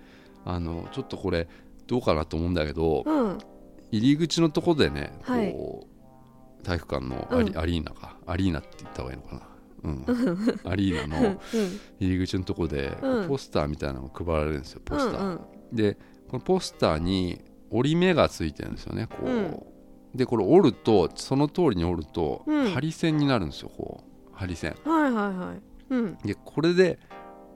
[0.45, 1.47] あのちょっとこれ
[1.87, 3.37] どうかなと思うんだけど、うん。
[3.91, 5.55] 入り口のとこでねこう、はい
[6.63, 7.57] 体育館のアリ,、うん。
[7.57, 8.17] アリーナか。
[8.25, 9.41] アリーナって言った方がいいのかな、
[9.83, 10.05] うん、
[10.65, 11.41] アリーナの
[11.99, 13.27] 入り口のとこで、うん。
[13.27, 15.39] ポスターみたいなのが配られるんですよポスター、うん
[15.71, 15.97] で
[16.29, 19.63] このポスターに折り目がついてるんですよねこう、うん。
[20.15, 22.71] でこれ折るとその通りに折ると、うん。
[22.71, 24.31] 針線になるんですよこう。
[24.33, 24.75] 針線。
[24.83, 25.61] はいはいはい。
[25.89, 26.17] うん。
[26.25, 26.99] でこれで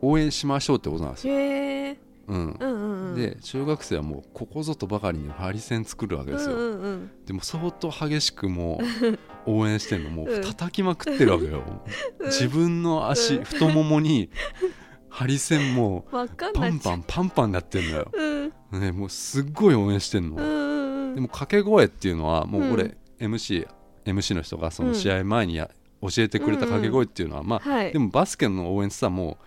[0.02, 2.00] 応援しましょうってことなんですよ、へえ
[2.32, 2.58] うん。
[2.60, 7.12] うんうんうんで中学生はもうここぞとばかりに針線作るわけですよ、うんうんうん。
[7.26, 9.20] でも相当激しくもう
[9.52, 10.42] 応援してるのもううん。
[10.42, 11.62] 叩きまくってるわけよ、
[12.26, 13.44] 自分の足、うん。
[13.44, 14.30] 太ももに
[15.10, 20.68] 針線もわかうんパンパンパンパンになってんのよ、うんね、もうすっごい応援してんの、うんう
[21.12, 23.68] んでも掛け声っていうのはもううん俺、MC,
[24.06, 25.70] MC の人がそのうん試合前にや
[26.02, 29.46] 教えてくれた掛け声っていうのは、まあはいでもバスケの応援ってさもう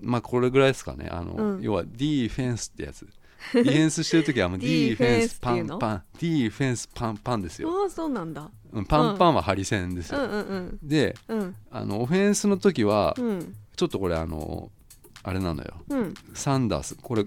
[0.00, 1.08] まあこれぐらいですかね。
[1.10, 1.62] あの、うん。
[1.62, 3.06] 要はディフェンスってやつ。
[3.54, 6.02] ディフェンスしてる時はもう ディフェンスパンパン。
[6.20, 7.82] ディフェンスパンパンですよ。
[7.82, 8.50] ああそうなんだ。
[8.72, 10.30] うんパンパンはハリセンですよ、うん。
[10.30, 11.54] うんうんでうん。
[11.70, 13.54] あのオフェンスの時はうん。
[13.76, 14.70] ちょっとこれあの
[15.22, 15.74] あれなのよ。
[15.88, 16.14] うん。
[16.34, 16.96] サンダース。
[17.00, 17.26] これ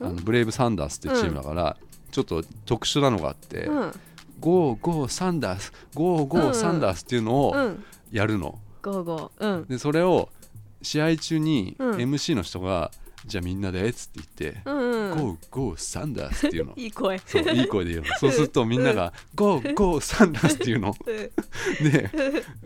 [0.00, 1.76] あのブレイブ・サンダースっていうチームだから、
[2.12, 3.92] ちょっと特殊なのがあって、うん。
[4.40, 7.84] Go Go Thunders Go Go うんうん Thunders っていうのをうん。
[8.10, 9.58] やるの、 Go Go。
[9.58, 9.66] うん。
[9.66, 10.28] でそれを
[10.82, 11.90] 試合中にうん。
[11.96, 12.90] MC の人が、
[13.26, 15.18] じゃあみんなでっつって言って、うんうん。
[15.18, 16.74] Go Go Thunders っていうの。
[16.78, 17.18] いい声。
[17.18, 18.14] そういい声で言うの。
[18.18, 20.94] そうするとみんなが、 Go Go Thunders っていうの。
[21.82, 22.10] で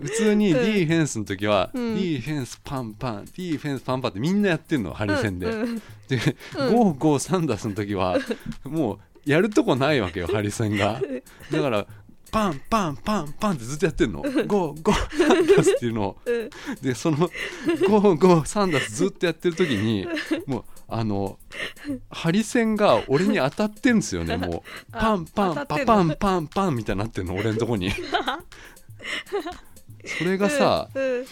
[0.00, 1.94] 普通にディフェンスの時は、うん。
[1.96, 5.62] ディフェンスパンパンディフェンスパンパンってみんなやってんのハリセンで、うん。
[5.62, 5.82] うん。
[6.08, 8.18] で、ゴーゴーサンダースの時は
[8.64, 11.00] もうやるとこないわけよハリセンが
[11.50, 11.86] だから
[12.32, 14.22] パンパンパンパンってずっとやってんの。
[14.22, 16.16] ゴーゴーサンダースっていうのを。
[16.24, 16.50] うん。
[16.80, 20.08] でそのゴーゴーサンダースずっとやってる時に
[20.46, 21.38] もうあの
[22.10, 24.62] ハリセンが俺に当たってんですよねもう。
[24.92, 27.90] あパンパンパパンパンパンみたいになってんの俺のとこに。
[30.18, 31.26] それがさうん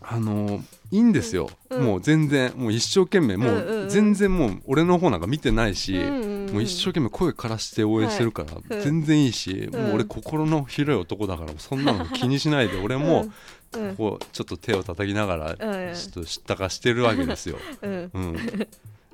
[0.00, 1.84] あのいいんですよ、うん。
[1.84, 5.98] もう全然もう一生懸命もう全然もう俺の方なんか見てないし、
[6.52, 8.82] もう一生懸命声からして応援してるからうん。
[8.82, 9.82] 全然いいし、うん。
[9.82, 13.26] もう俺心の広い男だからそんなの気にしないで俺も
[13.74, 15.94] うんこうちょっと手を叩きながらうん。
[15.94, 17.56] ちょっと知ったかしてるわけですよ。
[17.82, 18.10] うん。
[18.12, 18.36] うん、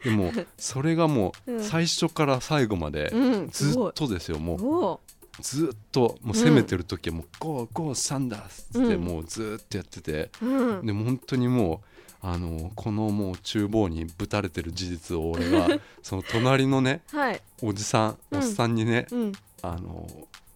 [0.05, 1.62] でもそれがもううん。
[1.62, 3.49] 最初から最後までうん。
[3.51, 4.66] ずっとですよもう。
[4.66, 5.01] お
[5.40, 9.05] ずっともう攻めてる時はもう「ゴーゴーサンダース」ってうん。
[9.05, 10.31] もうずっとやってて。
[10.40, 10.87] うん。
[10.87, 11.88] でも本当にもう
[12.27, 15.69] あのこのもう厨房にぶたれてる事実を俺が
[16.03, 17.41] その隣のねはい。
[17.61, 19.33] おじさんうんおっさんにね、うん。
[19.61, 20.09] あの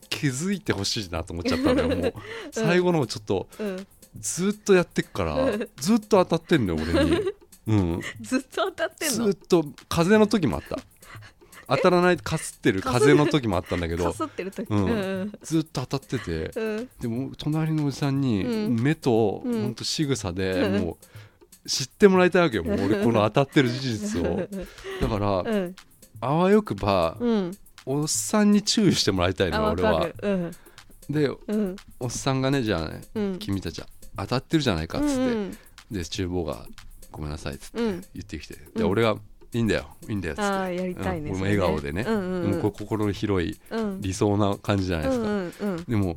[0.08, 2.14] 気づいてほしいなと思っちゃったのよもう。
[2.52, 3.86] 最後の方ちょっとうん。
[4.18, 5.36] ずっとやってっから
[5.76, 7.32] ずっと当たってんのよ俺に、
[7.66, 9.24] うん、ずっと当たってんの？
[9.26, 10.78] ずっと風の時もあった。
[11.68, 14.14] 当たらないかすってる風の時もあったんだけかど
[14.70, 15.32] うんうん。
[15.42, 16.88] ずっと当たっててうん。
[16.98, 18.80] でも隣のおじさんにうん。
[18.80, 19.62] 目とうん。
[19.64, 20.80] ほんと仕草でうん。
[20.80, 20.96] もう
[21.68, 24.48] 知ってもらいたいわけよもう俺 この当たってる事実を。
[25.00, 25.76] だからうん
[26.20, 27.56] あわよくばうん。
[27.86, 30.06] おっさんに注意してもらいたいの俺は。
[30.06, 30.14] る。
[30.22, 31.12] うん。
[31.14, 31.76] でうん。
[32.00, 33.38] おっさんがねじゃあねうん。
[33.38, 33.82] 君たち
[34.16, 35.58] 当たってるじゃないかっつってうん。
[35.90, 36.66] で厨房が
[37.12, 38.04] 「ごめんなさい」っつってうん。
[38.14, 38.72] 言ってきてうん。
[38.74, 39.16] で俺が
[39.52, 40.74] 「いいんだよいいんだよ」っつって。
[40.76, 41.38] やりたいねうん。
[41.38, 42.04] それ俺も笑顔でね。
[42.06, 42.50] うんうんうん。
[42.52, 44.00] もうこ心の広いうん。
[44.00, 45.26] 理想な感じじゃないですか。
[45.26, 45.84] うんうん。
[45.84, 46.16] でも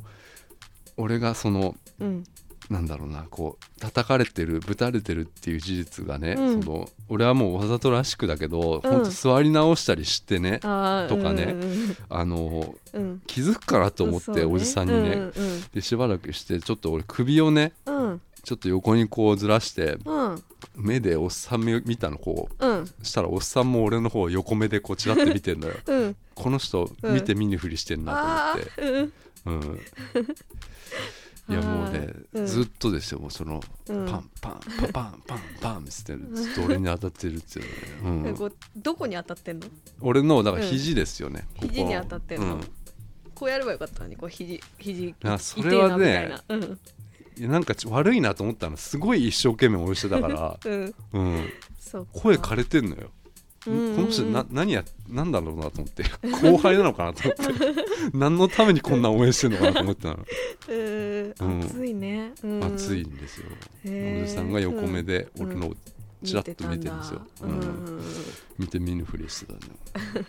[0.96, 2.24] 俺がそのうん
[2.72, 6.62] なんだろうなこう叩かれてるぶたれてるっていう事実がね、うん。
[6.62, 8.90] その俺はもうわざとらしくだけど、うん。
[8.90, 13.22] ほんと座り直したりしてねとかねうんあのうん。
[13.26, 15.32] 気づくかなと思って、おじさんにね、うん
[15.74, 18.20] でしばらくしてちょっと俺首をねうん。
[18.42, 20.42] ちょっと横にこうずらしてうん。
[20.74, 22.66] 目でおっさん目見たのこう。
[22.66, 22.90] うん。
[23.02, 25.74] したらおっさんも俺の方を横目でこうチラって見てんのよ。
[25.86, 26.16] うん。
[26.34, 27.14] この人うん。
[27.14, 29.12] 見て見ぬふりしてんなあと思って、
[29.44, 29.78] うん
[31.48, 32.46] いやもうね、うん。
[32.46, 34.06] ずっとですよもうその、うん。
[34.06, 37.70] パンパンパンパンパンパンってずっと俺に当たってるっていうね、
[38.04, 39.66] うん、えこうどこに当たってんの
[40.00, 42.60] 俺のだから肘ですよね、肘に当たってんのうん
[43.34, 46.78] こうやればよかったのにこう肘肘やそれはねいなうん
[47.36, 50.94] いやなんかち悪いなと思ったのすごい一生懸命応援してたから、うん
[52.12, 53.10] 声枯れてんのよ、
[53.66, 56.04] うんこの人な何やなんだろうなと思って。
[56.42, 57.84] 後輩なのかなと思って。
[58.16, 60.18] 何のためにこんな応援してんのかなと思ってたの。
[60.68, 61.60] えーうん。
[61.60, 62.32] 暑いね。
[62.42, 62.64] うん。
[62.64, 63.46] 熱いんですよ、
[63.84, 65.46] へーおじさんが横目でうん。
[65.46, 65.76] 俺のを
[66.24, 67.90] チラッと見てるんですよ、見てたんだ。
[67.92, 68.02] うん。
[68.58, 69.58] 見て見ぬふりしてたね、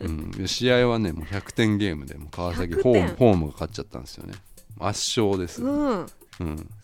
[0.01, 4.33] うん、で試合はねもう100点ゲームで川崎100ホー点ムホームが勝っちゃったんですよね。
[4.79, 5.61] 圧勝です、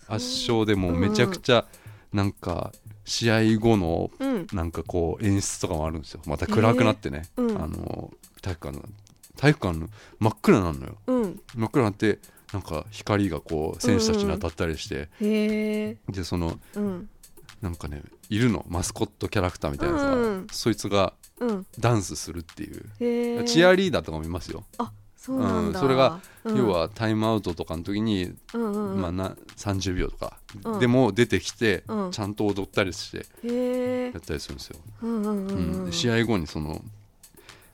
[0.08, 1.66] 圧勝でもうめちゃくちゃ
[2.14, 2.72] なんか
[3.10, 4.48] 試合後のうん。
[4.54, 6.22] なんかこう演出とかもあるんですよ。
[6.26, 7.50] また暗くなってね、へー。
[7.50, 7.62] うん。
[7.62, 8.90] あの体育館の
[9.36, 9.88] 体育館の
[10.20, 10.98] 真っ暗になるのよ。
[11.08, 11.42] うん。
[11.56, 12.20] 真っ暗になって
[12.54, 17.10] なんか光がこう選手たちに当たったりして、へえでそのうん。
[17.62, 18.66] なんかねいるの。
[18.70, 21.66] マスコットキャラクターみたいなやつが、うんそいつがうん。
[21.80, 26.58] ダンスするっていう、チアリーダーとかもいますよ、あそうなんそれがうん。
[26.58, 30.80] 要はタイムアウトとかの時に、まあ、な30秒とか、うん。
[30.80, 32.12] でも出てきて、うん。
[32.12, 36.82] ちゃんと踊ったりしてやったりするんですよ、うん試合後にその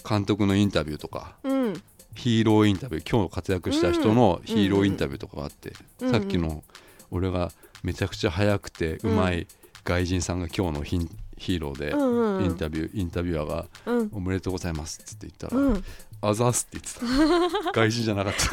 [0.07, 1.73] 監督のインタビューとかうん。
[2.15, 6.63] ヒーローインタビュー今日活躍した人のヒーローインタビューとかがあって、うんさっきの
[7.11, 7.51] 俺が
[7.83, 9.47] めちゃくちゃ速くてうまい
[9.83, 15.79] 外人さんが今日のヒンヒーローで、インタビューインタビュアーがうん「おめでとうございます」っつって言ったら
[16.21, 17.71] 「うんあざーす」って言ってた。
[17.73, 18.49] 外人じゃなかった。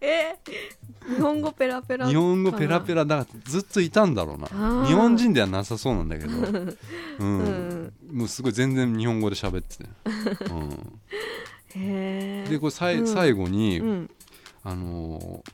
[0.00, 0.36] え
[1.08, 2.08] 日本語ペラペラ。
[2.08, 4.46] 日本語ペラペラだからずっといたんだろうな。
[4.46, 4.86] ー。
[4.86, 6.74] 日本人ではなさそうなんだけど、 うん。
[7.20, 7.92] うん。
[8.12, 9.84] もうすごい全然日本語で喋ってて、
[10.50, 10.70] うん、
[11.80, 13.06] へえでこれさい、うん。
[13.06, 14.10] 最後に、うん。
[14.64, 15.52] あのー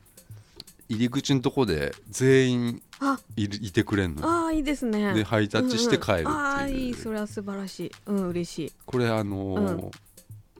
[0.89, 3.17] 入り口のとこで全員あ。
[3.37, 5.13] いるいてくれんのあーいいですね。
[5.13, 6.93] でハイタッチして帰るっていう,、んんああいい。
[6.93, 7.91] それは素晴らしい。
[8.05, 9.91] うん嬉しこれあのーうん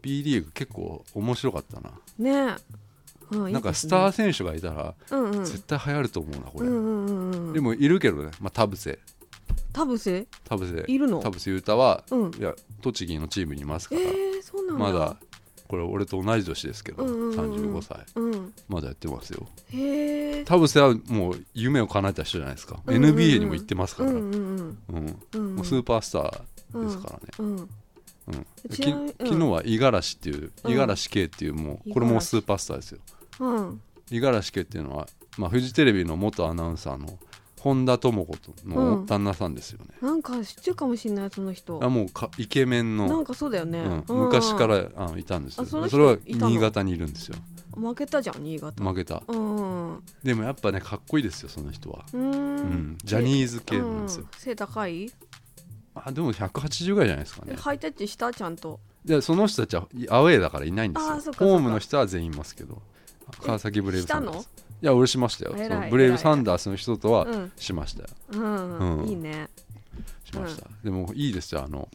[0.03, 1.89] B リーグ結構面白かったな、
[2.19, 2.55] いねえ
[3.31, 5.45] うんなんかスター選手がいたらうんうん。
[5.45, 7.53] 絶対流行ると思うなこれ、うんうんうんうん。
[7.53, 8.99] でもいるけどね、まあ、田臥
[9.71, 11.19] 田臥田臥いるの？
[11.19, 12.31] 田臥勇太は、うん。
[12.37, 15.17] いや栃木のチームにいますから、えまだ
[15.67, 18.05] これ俺と同じ年ですけど、うんうんうん35歳。
[18.15, 18.53] うん。
[18.67, 19.47] まだやってますよ。
[19.71, 24.77] へえ田臥はもう夢を叶えた人じゃないですか、うんうんうん NBA にも行ってますから、うんうんうん。
[24.89, 25.19] うん。
[25.33, 25.55] うん。
[25.55, 27.63] もうスーパースターですからね、
[28.27, 28.45] うん。
[28.69, 30.51] き昨日は五十嵐っていううん。
[30.63, 32.99] 五十嵐圭っていうもうこれもスーパースターですよ。
[33.39, 33.81] うん。
[34.11, 35.07] 五十嵐圭っていうのは、
[35.37, 37.17] まあ、フジテレビの元アナウンサーの
[37.63, 41.81] 本田智子との旦那さんですよね、なんか知ってるかもしれないその人。
[41.81, 45.63] あもうかイケメンのなんかそうだよね、うん、昔からあのいたんですよ。
[45.63, 47.37] あそれは新潟にいるんですよ。
[47.73, 48.83] 負けたじゃん新潟。
[48.83, 49.23] 負けた。
[49.25, 49.95] うん。
[49.95, 54.29] うでもやっぱねかっこいいですよその人は、ーうんん、ジャニーズ系なんですよ、うん。
[54.37, 55.09] 背高い？
[55.95, 57.53] あでも180ぐらいじゃないですかね。
[57.55, 58.33] えハイタッチした？
[58.33, 58.79] ちゃんと。
[59.05, 61.33] でその人たちはアウェーだからいないんですよ。
[61.37, 62.81] ホームの人は全員いますけど
[63.41, 64.49] 川崎ブレイブサンダーしス
[64.81, 65.55] いや俺しましたよ。
[65.57, 67.51] そのブレイブサンダースの人とはうん。
[67.57, 69.09] しましたよ、うん、うん。
[69.09, 69.49] いいね。
[70.25, 71.87] しました、でもいいですよあの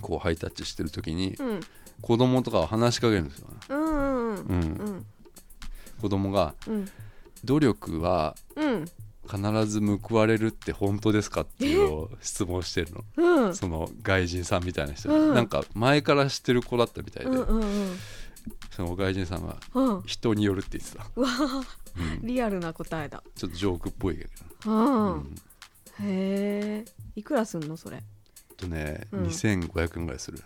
[0.00, 1.60] こうハイタッチしてる時にうん。
[2.00, 4.34] 子供とかは話しかけるんですよね、うんうん。
[4.34, 4.36] うん。
[4.36, 4.54] う
[4.90, 5.06] ん。
[6.00, 6.88] 子供がうん。
[7.44, 8.84] 努力はうん
[9.32, 13.04] 必ず報われるって本当ですかっていうのを質問してるの。
[13.16, 13.54] うん。
[13.54, 15.34] その外人さんみたいな人、うん。
[15.34, 17.96] なんか前から知ってる子だったみたいで、うんうんうん。
[18.70, 20.02] その外人さんがうん。
[20.02, 23.22] 人によるって言ってた、うん、リアルな答えだ。
[23.34, 24.24] ちょっとジョークっぽいけ
[24.66, 25.34] ど、うん、うん。
[26.00, 26.84] へえ
[27.16, 27.98] いくらすんのそれ？
[27.98, 28.02] あ
[28.56, 29.24] とね、うん。
[29.26, 30.38] 2500円ぐらいする。
[30.38, 30.44] チ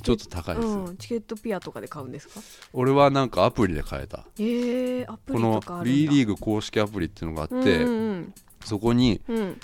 [0.00, 2.40] ちょっと高いですよ、うん、チケットピアとかで買うんですか？
[2.72, 4.24] 俺はなんかアプリで買えた。
[4.38, 5.96] へえアプこのリとかあるんだ。
[5.96, 8.34] B リーグ公式アプリっていうのがあって、うん
[8.64, 9.36] そこにうん。
[9.36, 9.60] うん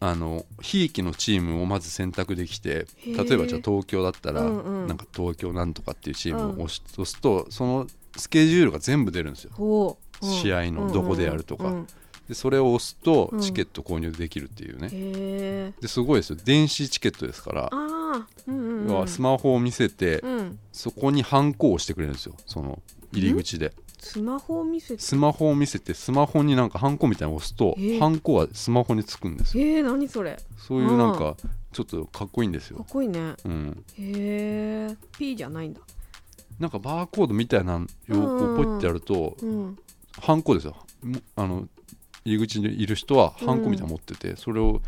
[0.00, 4.86] あのひいきのチームをまず選択できて例えばじゃあ東京だったら、うんうん。
[4.86, 6.60] なんか東京なんとかっていうチームうん。
[6.60, 7.86] を押し押すとその
[8.16, 9.96] スケジュールが全部出るんですよ。
[10.20, 11.68] 試合のどこでやるとか。
[11.68, 11.86] うんうん
[12.28, 13.40] でそれを押すとうん。
[13.40, 15.72] チケット購入できるっていうね、へえ。
[15.80, 16.38] ですごいですよ。
[16.42, 17.70] 電子チケットですから
[18.46, 20.58] うんうん、スマホを見せて、うん。
[20.72, 22.34] そこにハンコを押してくれるんですよ。
[22.46, 22.80] その
[23.12, 23.72] 入り口で。
[23.98, 25.02] スマホを見せて？
[25.02, 27.98] スマホを見せてスマホになんかハンコみたいなのを押すと、えー。
[27.98, 29.64] ハンコはスマホにつくんですよ。
[29.64, 30.38] えー、何それ？
[30.58, 31.36] そういうなんか
[31.72, 33.34] ちょっとかっこいいんですかっよ、こいいね。
[33.44, 34.96] うん、へえ。
[35.18, 35.80] P じゃないんだ。
[36.60, 39.76] なんかバーコードみたいなのをポイってやると、うん。
[40.20, 40.76] ハンコですよ。
[41.02, 41.66] もあの
[42.24, 44.80] 入り口にいる人はハンコみたいなの持ってて、それを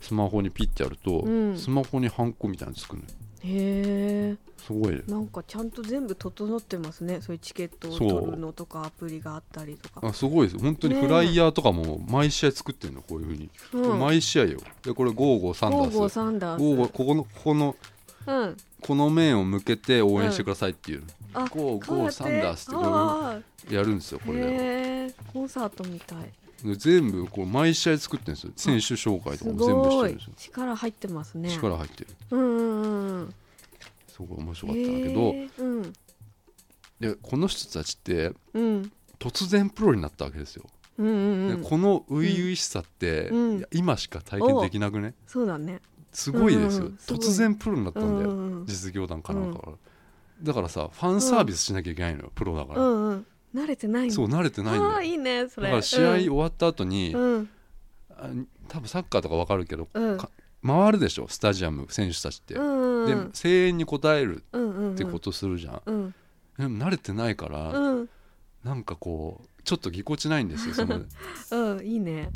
[0.00, 1.58] スマホにピッてやると、うん。
[1.58, 3.08] スマホにハンコみたいなのつくのよ。
[3.46, 4.94] へえすごい。
[4.94, 7.20] ねなんかちゃんと全部整ってますね。
[7.20, 10.06] そういうチケットを取るのとかアプリがあったりとか。
[10.06, 10.58] あすごいです。
[10.58, 11.00] 本当にね。
[11.00, 13.98] フライヤーとかも毎試合作ってるのこういうふうに、うん。
[13.98, 14.60] 毎試合よ。
[14.82, 16.92] でこれゴーゴーサンダゴースサンダース。
[16.92, 17.76] ここのここの
[18.26, 18.56] うん。
[18.80, 25.06] この面を向けて応援してくださいっていう、あゴーゴーサンダースってやるんですよこー。
[25.08, 26.18] れコンサートみたい。
[26.18, 26.32] で
[26.76, 28.52] 全部こう毎試合作ってるんですよ。
[28.56, 30.32] 選手紹介とすかも全部してるんですよ。
[30.36, 31.50] 力入ってますね。
[31.50, 32.10] 力入ってる。
[32.30, 33.34] うんうんうん。
[34.08, 35.92] すごい面白かったんだへけど、えうん。
[37.00, 38.92] でこの人たちってうん。
[39.18, 40.64] 突然プロになったわけですよ、
[40.98, 41.14] うんうん
[41.50, 41.62] うん。
[41.62, 43.64] でこの初々しさって、うん。
[43.72, 45.14] 今しか体験できなくね？
[45.26, 45.80] そうだね。
[46.12, 48.66] すごいですよ、うんうん突然プロになったんだよ、うんうんうん。
[48.66, 49.76] 実業団かなんかから、
[50.42, 54.92] だからさファンサービスしなきゃいけないのよ、プロだから、うんうん慣れてないそう慣れてないんだよ。
[54.92, 55.68] ああいいねそれ。
[55.68, 57.48] だから試合終わった後に、うん。
[58.10, 58.28] あ
[58.68, 60.18] 多分サッカーとかわかるけど、うん。
[60.18, 60.30] か
[60.66, 66.14] 回るでしょスタジアム選手たちって、うんうんで声援に応えるうんうんうんってことするじゃん、うん。
[66.58, 68.08] でも慣れてないから、うん。
[68.64, 71.02] なんかこうちょっとぎこちないんですよその
[71.52, 72.30] うんいいね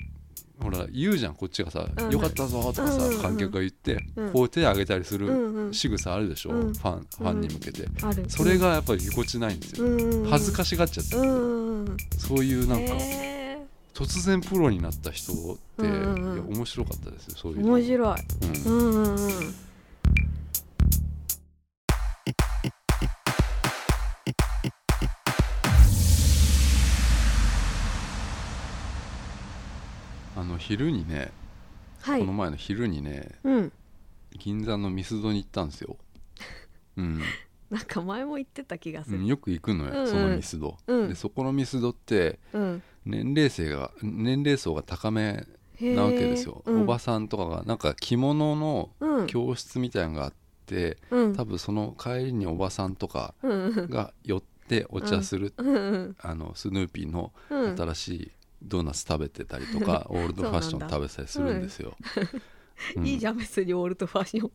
[0.60, 2.10] ほら言うじゃんこっちがさ「うん。
[2.10, 4.30] よかったぞ」とかさ、観客が言って、うん。
[4.32, 5.74] こう手を挙げたりすうんるうん。
[5.74, 6.72] 仕草あるでしょ、うん。
[6.74, 7.86] ファンファンに向けて、
[8.28, 11.10] それがやっぱりぎこちないんですよ、うん恥ずかしがっちゃって。
[12.18, 13.58] そういうなんか、へ
[13.94, 15.36] 突然プロになった人っ
[15.76, 17.74] て、面白かったですよそういーうの。
[17.74, 18.18] 面白い。
[18.66, 18.72] う
[19.14, 19.54] ん
[30.48, 31.30] の昼にね、
[32.00, 32.20] はい。
[32.20, 33.72] この前の昼にねうん。
[34.32, 35.96] 銀座のミスドに行ったんですよ、
[36.96, 37.20] うん。
[37.70, 39.18] なんか前も言ってた気がする。
[39.18, 40.06] うん、よく行くのよ、うんうん。
[40.08, 41.08] そのミスド、うん。
[41.08, 42.82] でそこのミスドってうん。
[43.04, 45.46] 年齢層が年齢層が高め
[45.80, 46.82] なわけですよ、うん。
[46.82, 47.62] おばさんとかが。
[47.64, 49.26] なんか着物のうん。
[49.26, 50.32] 教室みたいなのがあっ
[50.66, 51.34] て、うん。
[51.34, 55.54] 多分その帰りにおばさんとかが寄ってお茶する、
[56.20, 57.76] あのスヌーピーのうん。
[57.76, 58.32] 新しい
[58.62, 61.96] ドーナツ食べてたりとか、 オールドファッション食べてたりするんですよ、
[62.96, 63.06] うん。
[63.06, 64.50] いいじゃん別にオールドファッショ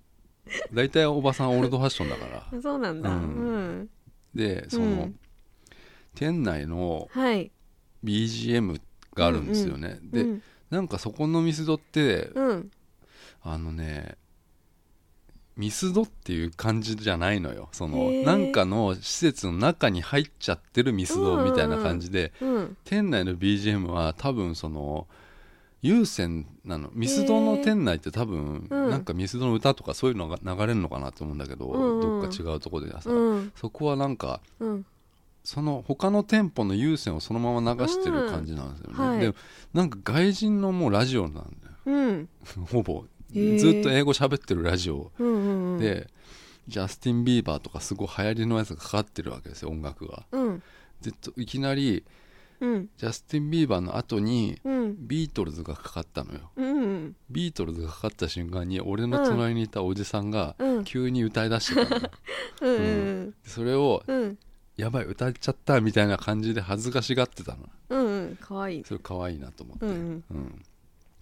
[0.74, 2.58] 大体おばさんオールドファッションだから。
[2.58, 3.10] ンそうなんだ。
[3.10, 3.82] ううん。
[3.82, 3.89] ん
[4.36, 5.20] でその、うん。
[6.16, 7.51] 店内のはい。
[8.04, 8.82] BGM
[9.16, 12.72] があるんですよね、で、うんなんかそこのミスドって、うん。
[13.43, 14.18] あのね
[15.56, 17.70] ミスドっていう感じじゃないのよ。
[17.72, 25.08] そのなんかの施設の中に入っちゃってるミスドみたいな感じで、うん店内の BGM は多分その
[25.84, 28.89] 有線なのミスドの店内って多分、うん。
[28.89, 32.22] なんかミスドの歌とかそういうのが流れるのかなと思うんだけど、うんうん。
[32.22, 33.51] どっか違うところでさ、うん。
[33.56, 34.86] そこはなんかうん。
[35.43, 39.10] その他の店舗の有線をそのまま流してる感じなんですよね、うん。
[39.10, 39.20] はい。
[39.20, 39.34] で
[39.74, 41.47] なんか外人のもうラジオなんだよ。
[41.86, 42.30] うん。
[42.72, 43.04] ほぼ
[43.34, 45.12] ずっと英語喋ってるラジオ。
[45.20, 45.80] うんうんうん。
[45.80, 46.08] で、
[46.68, 50.26] ジャスティン・ビーバーとかすごい流行りのやつがかかってるわけですよ音楽が。
[50.32, 50.64] うん。
[51.02, 52.04] でといきなり
[52.62, 52.90] うん。
[52.98, 55.08] ジャスティン・ビーバーの後にうん。
[55.08, 56.52] ビートルズがかかったのよ。
[56.56, 60.84] うんビートルズがかかった瞬間に俺の隣にいたおじさんがうん。
[60.86, 62.12] 急に歌い出してたのよ。
[62.62, 62.78] うんう
[63.28, 64.38] んそれをうん。
[64.78, 67.70] やばい歌っちゃったみたいな感じで恥ずかしがってたの。
[67.90, 68.38] うんうん。
[68.38, 68.80] かわい。
[68.80, 70.24] いそれ可愛いなと思って、うん。
[70.32, 70.66] うん。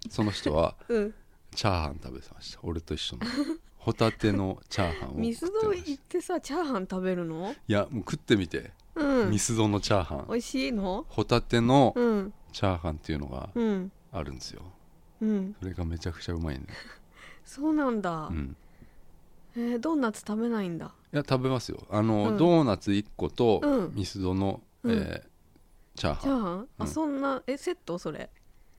[0.09, 1.13] その人はうん
[1.55, 2.59] チャーハン食べてました。
[2.63, 3.23] 俺と一緒の。
[3.77, 7.55] ホタテのチャーハンをミスド行ってさチャーハン食べるの？
[7.67, 9.31] いやもう食ってみて、うん。
[9.31, 10.25] ミスドのチャーハン。
[10.27, 11.05] 美味しいの？
[11.09, 12.33] ホタテのうん。
[12.51, 13.91] チャーハンっていうのがうん。
[14.11, 14.61] あるんですよ。
[15.21, 15.55] うん。
[15.59, 16.67] それがめちゃくちゃうまいね。
[17.43, 18.27] そうなんだ。
[18.27, 18.55] うん。
[19.55, 20.93] えードーナツ食べないんだ。
[21.13, 21.79] いや食べますよ。
[21.89, 22.37] あの、うん。
[22.37, 23.95] ドーナツ1個とうん。
[23.95, 24.91] ミスドの、うん。
[24.91, 25.23] えー
[25.95, 26.21] チャーハン。
[26.21, 26.67] チャーハン？
[26.77, 26.87] あ、うん。
[26.87, 27.97] そんなえセット？
[27.97, 28.29] それ。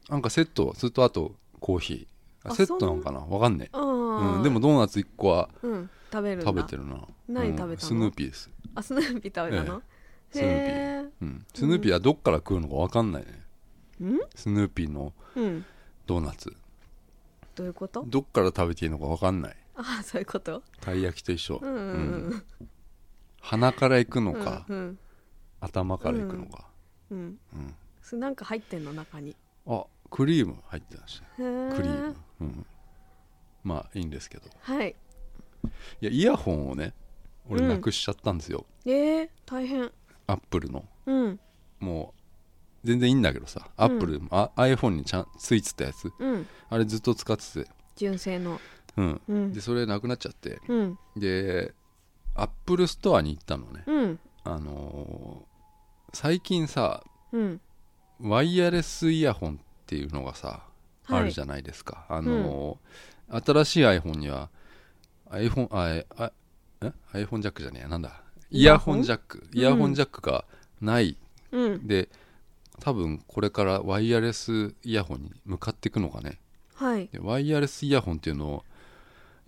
[0.08, 2.06] なんかセットそれとあとコーヒー
[2.50, 3.20] セットなのかな？
[3.20, 5.90] わかんねえ、うん、でもドーナツ1個はうん。
[6.12, 6.94] 食べる食べてるな。
[6.94, 7.88] うん何食べたの？
[7.88, 9.82] スヌーピーです、あスヌーピー食べたの、
[10.30, 10.50] スヌーピー。
[10.50, 14.20] へうん、スヌーピーはどっから食うのかわかんないね。
[14.34, 15.64] スヌーピーのうん。
[16.06, 16.52] ドーナツ。
[17.54, 18.04] どういうこと？
[18.06, 19.56] どっから食べていいのかわかんない。
[19.76, 20.62] あそういうこと？
[20.80, 22.42] たい焼きと一緒、うん
[23.40, 24.98] 鼻から行くうんのか、うん。
[25.60, 26.66] 頭から行くのか、
[27.10, 27.38] うん。
[28.12, 28.20] うん。
[28.20, 28.92] なんか入ってんの？
[28.92, 29.34] 中に。
[29.66, 32.66] あクリーム入ってましたへえクリーム、うん、
[33.64, 34.44] まあいいんですけど。
[34.60, 34.94] はい。
[36.00, 36.92] いやイヤホンをね
[37.48, 39.90] 俺うんなくしちゃったんですよ、えー、大変。
[40.26, 40.84] アップルの。
[41.06, 41.40] うん。
[41.80, 42.14] も
[42.84, 43.68] う全然いいんだけどさ。
[43.76, 46.12] アップル、あ iPhone にちゃんついてたやつ。
[46.18, 46.46] うん。
[46.68, 47.70] あれずっと使ってて。
[47.96, 48.60] 純正の。
[48.96, 49.20] うん。
[49.28, 49.52] うん。
[49.52, 50.60] でそれなくなっちゃって。
[50.68, 50.98] うん。
[51.16, 51.74] で
[52.34, 53.84] アップルストアに行ったのね。
[53.86, 54.20] うん。
[54.44, 55.52] あのー
[56.14, 57.02] 最近さ
[57.32, 57.60] うん。
[58.20, 59.60] ワイヤレスイヤホン
[59.92, 60.62] っていうのがさ、
[61.04, 61.20] はい。
[61.20, 62.06] あるじゃないですか。
[62.08, 64.50] あのー新しい iPhone には
[65.30, 66.32] iPhone あえあ
[66.82, 67.88] え？iPhone ジャックじゃねえや。
[67.88, 68.22] なんだ？
[68.50, 69.02] イヤホン？
[69.02, 70.44] ジャックイヤホンジャックが
[70.80, 71.16] ない、
[71.50, 71.86] うん。
[71.86, 72.08] で
[72.80, 76.40] 多分これからワイヤレスイヤホンに向かっていくのかね。
[76.74, 77.08] はい。
[77.12, 78.64] でワイヤレスイヤホンっていうのを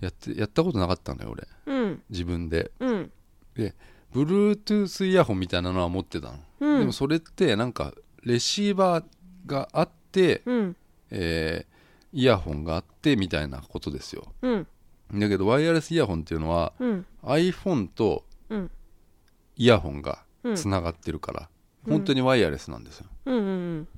[0.00, 1.46] やってやったことなかったのよ俺。
[1.66, 2.02] うん。
[2.10, 2.70] 自分で。
[2.80, 3.12] うん。
[3.54, 3.74] で
[4.14, 6.78] Bluetooth イヤホンみたいなのは持ってたの、うん。
[6.80, 7.92] でもそれってなんか
[8.22, 9.04] レシーバー
[9.46, 10.76] があって、うん。
[11.10, 11.74] えー
[12.16, 14.32] イヤホンがあってみたいなことですよ。
[14.42, 14.66] うん。
[15.14, 17.06] だけどワイヤレスイヤホンっていうのはうん。
[17.24, 18.70] iPhone とうん。
[19.56, 21.48] イヤホンがうんつながってるから、
[21.86, 21.92] うん。
[21.94, 23.06] 本当にワイヤレスなんですよ。
[23.26, 23.34] うん。
[23.34, 23.38] う
[23.80, 23.88] ん。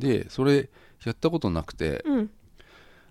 [0.00, 0.68] でそれ
[1.04, 2.30] やったことなくてうん。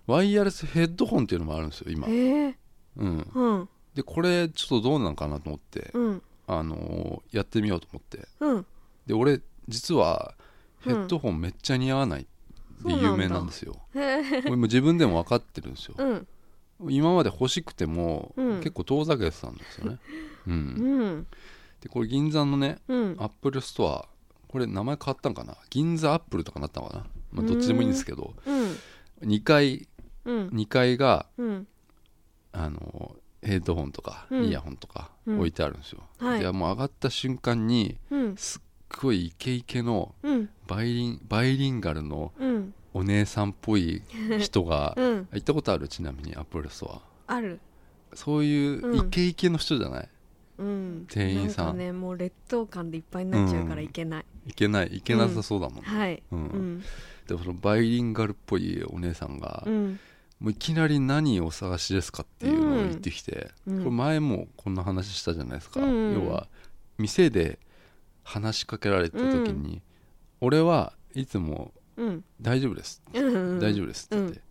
[0.06, 2.54] ワイヤレスヘッドホンっていうのもあるんですよ今、へえ
[2.96, 3.68] うん、うん。
[3.94, 6.22] でこれちょっとどうなんかなと思って、うん。
[6.46, 8.28] あのーやってみようと思って。
[8.40, 8.66] うん。
[9.06, 10.34] で俺実は
[10.80, 12.26] ヘッドホンめっちゃ似合わない
[12.84, 15.94] で有名なんですよ、俺も自分でも分かってるんですよ。
[15.98, 16.26] うん。
[16.88, 18.56] 今まで欲しくても、うん。
[18.60, 19.98] 結構遠ざけてたんですよね、
[20.46, 20.56] うん、う
[21.06, 21.26] ん。
[21.82, 23.16] でこれ銀座のねうん。
[23.18, 24.08] アップルストア
[24.48, 25.56] これ名前変わったんかな？
[25.68, 28.34] 銀座アップルとかなったのかな、まあ、どっちでもいいんですけど。
[28.46, 28.76] うん。
[29.28, 29.86] 2階
[30.24, 30.48] うん。
[30.48, 31.66] 2階がうん。
[32.52, 34.44] あのヘッドホンとかうん。
[34.44, 35.38] イヤホンとかうん。
[35.38, 36.40] 置いてあるんですよ、はい。
[36.40, 38.36] でもう上がった瞬間にうん。
[38.36, 38.62] すっ
[39.00, 40.48] ごいイケイケのうん。
[40.66, 42.74] バイリンバイリンガルのうん。
[42.92, 44.02] お姉さんっぽい
[44.40, 45.28] 人が うん。
[45.32, 45.86] 行ったことある？
[45.88, 47.60] ちなみにアップルストアある。
[48.14, 49.06] そういううん。
[49.06, 50.08] イケイケの人じゃない、
[50.58, 51.06] うん。
[51.08, 51.66] 店員さん。
[51.66, 53.86] なんかねもう劣等感でいっぱいになっちゃうからうん。
[53.86, 54.24] いけない。
[54.46, 54.96] いけない。
[54.96, 55.76] いけなさそうだもん。
[55.76, 56.22] ね、はい。
[56.32, 56.38] うん。
[56.38, 56.82] うん。
[57.28, 60.00] でもそのバイリンガルっぽいお姉さんが、うん。
[60.40, 63.78] もういきなり何をお探しですかっていうのを言ってきて、うん。
[63.80, 66.14] これ前もこんな話したじゃないですか、うん。
[66.14, 66.48] 要は
[66.98, 67.60] 店で
[68.30, 69.82] 話しかけられた時に、
[70.40, 72.24] 俺はいつもうん。
[72.40, 73.20] 大丈夫です、う
[73.56, 73.58] ん。
[73.58, 74.42] 大丈夫ですって言って、うん。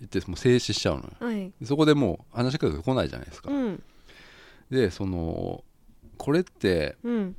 [0.00, 1.10] 言ってもう静止しちゃうのよ。
[1.20, 1.52] はい。
[1.60, 3.82] でそこでもう話しかけてこないじゃないですか、うん。
[4.70, 5.64] でその
[6.16, 7.36] これってうん。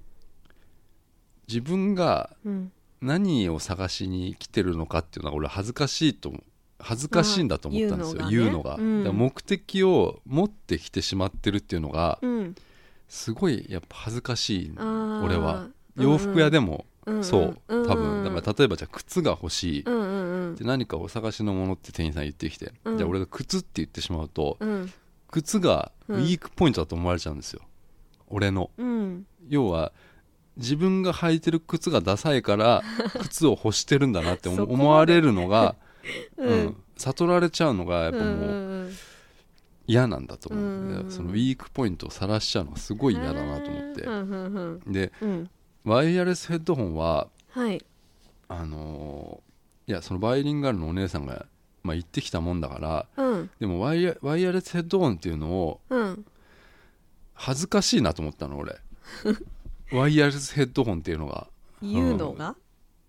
[1.47, 2.71] 自分がうん。
[3.01, 6.33] 何を探しに来てるのかっていうのは俺恥ずかしいと
[6.79, 9.03] 恥ずかしいんだと思ったんですよあー言うのが,、言うのが。
[9.03, 9.17] ねうん。
[9.17, 12.55] 目的を持ってきてしまってるっていうのがうん。
[13.07, 18.23] すごいやっぱ恥ずかしい俺は洋服屋でもうんそううん多分。
[18.23, 19.83] だから例えばじゃあ靴が欲しい。
[19.83, 22.97] で何かお探しのものって店員さん言ってきてうん。
[22.97, 24.91] じゃあ俺が靴って言ってしまうとうん。
[25.31, 27.61] 靴がウうんィークポイントだと思われちゃうんですよ。
[28.27, 28.69] 俺の。
[28.77, 29.25] うん。
[29.47, 29.91] 要は
[30.57, 32.83] 自分が履いてる靴がダサいから
[33.21, 35.75] 靴を欲してるんだなって思われるのが、
[36.97, 38.31] 悟られちゃうのがやっぱもうう
[38.87, 38.91] ん
[39.87, 44.91] 嫌なんだと思う、うんそのウィークポイントを晒しちゃうのがすごい嫌だなと思って。
[44.91, 45.49] でうん
[45.85, 47.83] ワイヤレスヘッドホンははい。
[48.47, 49.49] あのー
[49.89, 51.47] いやそのバイリンガルのお姉さんが、
[51.81, 53.49] まあ、言ってきたもんだからうん。
[53.59, 56.25] でもワイヤワイヤレスヘッドホンっていうのをうん。
[57.33, 58.75] 恥ずかしいなと思ったの俺。
[59.91, 61.47] ワイヤレスヘッドホンっていうのが。
[61.81, 62.55] 言うのが？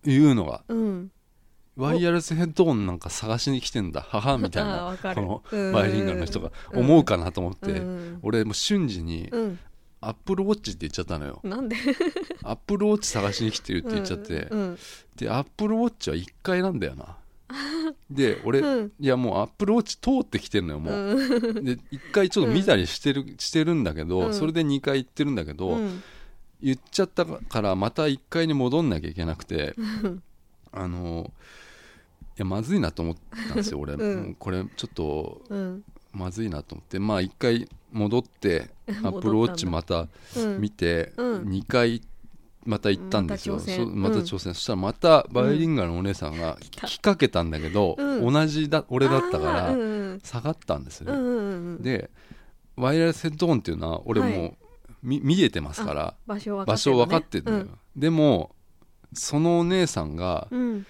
[0.03, 0.63] 言うのが。
[0.69, 1.11] うん。
[1.77, 4.01] ワイヤレスヘッドホンなんか探しに来てんだ。
[4.01, 4.83] 母みたいあーな。
[4.85, 5.15] わかる。
[5.15, 5.73] このうん。
[5.73, 8.19] バイリンガルの人が思うかなと思って、うん。
[8.23, 9.59] 俺もう瞬時にうん
[10.01, 11.39] アップルウォッチって言っちゃったのよ。
[11.43, 11.75] なんで？
[12.43, 14.77] アップルウォッチ探しに来てるって言っちゃって、うん
[15.15, 17.17] でアップルウォッチは1階なんだよな。
[18.09, 18.91] で俺、うん。
[18.99, 21.63] いやもうアップルウォッチ通ってきてるのよもう、うん。
[21.65, 24.33] で1回ちょっと見たりしてる,、してるんだけど、うん。
[24.33, 26.01] それで2回行ってるんだけど、うん。
[26.61, 29.75] 言っちゃったからまた1階に戻んなきゃいけなくて
[30.71, 33.15] あのいやまずいなと思っ
[33.47, 33.97] たんですよ俺、
[34.35, 35.83] これちょっとうん。
[36.13, 36.99] まずいなと思って。
[36.99, 40.61] まあ一回戻って アップルウォッチまたうん。
[40.61, 41.41] 見て、うん。
[41.43, 42.01] 2回
[42.65, 44.01] また行ったんですよ、また挑戦。
[44.01, 46.87] また挑戦、そしたらまたバイリンガルのお姉さんがた。
[46.87, 48.33] 来かけたんだけど、うん。
[48.33, 49.75] 同じだ俺だったから、
[50.23, 52.11] 下がったんですよね、で
[52.75, 54.57] ワイヤレスヘッドホンっていうのは俺もう、はい。
[55.03, 58.55] み見えてますから場所分かって場所分かってるのよ、でも
[59.13, 60.85] そのお姉さんがうん。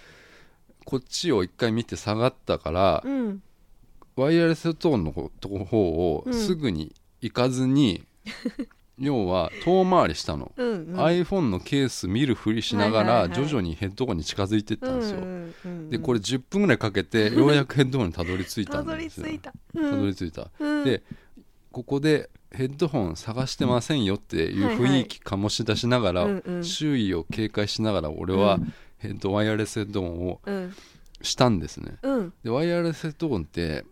[0.84, 3.43] こっちを一回見て下がったから、うん
[4.16, 5.82] ワイヤレスヘッドホンの方とこ方
[6.16, 8.03] をうんすぐに行かずに、
[8.97, 10.95] 要は遠回りしたの、うんうん。
[10.99, 13.47] iPhone のケース見るふりしながらはいはいはい。
[13.47, 15.89] 徐々にヘッドホンに近づいていったんですよ、うんうんうん。
[15.89, 19.26] でこれ10分ぐらいかけて ようやくヘッドホンにたどり着いたたんですよ。
[19.26, 19.53] どり着いた。
[19.74, 20.84] たどり着いた、うん。
[20.84, 21.03] で
[21.72, 26.64] ここでヘッドホン探してませんよっていう雰囲気醸し出しながら、うんうん。
[26.64, 28.59] 周囲を警戒しながら俺は
[28.97, 30.74] ヘッドワイヤレスヘッドホンをうん。
[31.24, 31.97] したんですね。
[32.03, 32.34] うん。
[32.43, 33.86] でワイヤレスヘッドホンってうん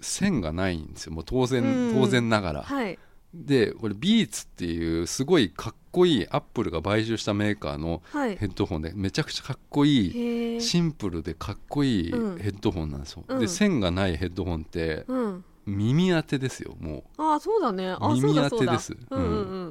[0.00, 1.12] 線がないんですよ。
[1.12, 2.62] もう当然、うん当然ながら。
[2.62, 2.98] はい。
[3.34, 8.36] でこれビーツっていうすごいかっこいいアップルが買収したメーカーのはい。
[8.36, 12.36] ヘッドホンでめちゃくちゃかっこいいシンプルでかっこいいヘうん。
[12.36, 13.38] ッドホンなんですよ、うん。
[13.40, 15.44] で線がないヘッドホンってうん。
[15.66, 18.96] 耳当てですよもああそうだね耳当てです。
[19.10, 19.24] うんう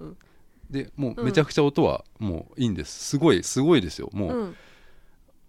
[0.10, 0.18] ん
[0.70, 2.92] でもうめちゃくちゃ音はもういいんです。
[2.92, 4.56] すごいすごいですよもう、うん。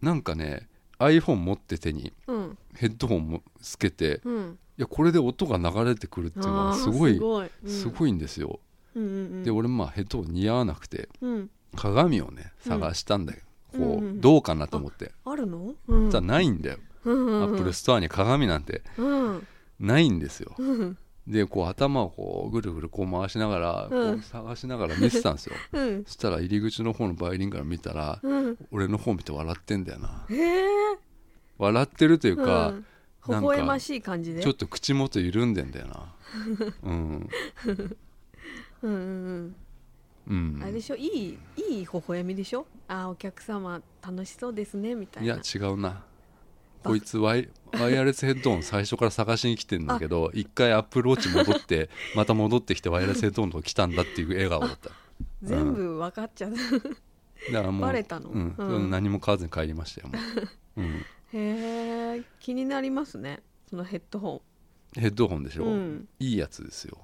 [0.03, 0.69] なんかね
[0.99, 2.59] iPhone 持って手にうん。
[2.75, 4.59] ヘッドホンもつけてうん。
[4.79, 7.51] いやこれで音が流れてくるっていうのがすごいすごい。
[7.65, 7.71] うん。
[7.71, 8.61] すごいんですよ、
[8.95, 9.43] うんうんうん。
[9.45, 11.51] で俺まあヘッドホン似合わなくてうん。
[11.75, 13.41] 鏡をねうん探したんだよ、
[13.73, 15.13] こう、どうかなと思って。
[15.25, 15.75] あるの？
[15.89, 16.11] うん。
[16.11, 18.83] じゃないんだよ、アップルストアに鏡なんて。
[18.97, 19.47] うん。
[19.79, 20.55] ないんですよ。
[20.59, 25.57] うんでこう頭をこうぐるぐるこう回しながら、こううん探しながら見てたんですよ。
[25.73, 26.05] うん。
[26.05, 28.59] そしたら入り口の方のバイリンガル見たら、うん。
[28.71, 30.25] 俺の方見て笑ってんだよな。
[30.31, 30.99] へえ
[31.59, 32.85] 笑ってるというか、うん。
[33.41, 34.41] 微笑ましい感じで。
[34.41, 36.15] ちょっと口元緩んでんだよな。
[36.85, 37.29] うん。
[38.83, 39.55] うんうんう
[40.29, 40.63] うんん。
[40.63, 40.97] あれでしょ？
[40.97, 42.67] いいいい微笑みでしょ？
[42.89, 45.35] あーお客様楽しそうですねみたいな。
[45.35, 46.05] いや違うな
[46.87, 54.91] こいつワイワイヤレスヘッドホン最初から探しに来てんだけど一回アップルウォッチ戻ってまた戻ってきてワイヤレスヘッドホンと来たんだっていう笑顔だった。
[55.43, 56.53] 全部分かっちゃう
[57.53, 58.31] だからもうバレたの？
[58.31, 58.55] うん。
[58.57, 58.91] うん。
[58.91, 60.15] 何も買わずに帰りましたよも
[60.77, 60.87] う、 うん、
[61.33, 63.43] へえ気になりますね。
[63.69, 64.43] そのヘッドホ
[64.95, 66.09] ヘッドホンでしょ、ンうん。
[66.19, 66.99] いいやつですよ。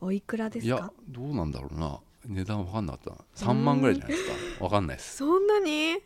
[0.00, 2.00] おいくらですいやかどうなんだろうな。
[2.26, 3.52] 値段分かんなかったな。
[3.52, 4.28] 3万ぐらいじゃないです
[4.58, 4.64] か？
[4.64, 5.16] 分かんないです。
[5.16, 5.96] そんなに？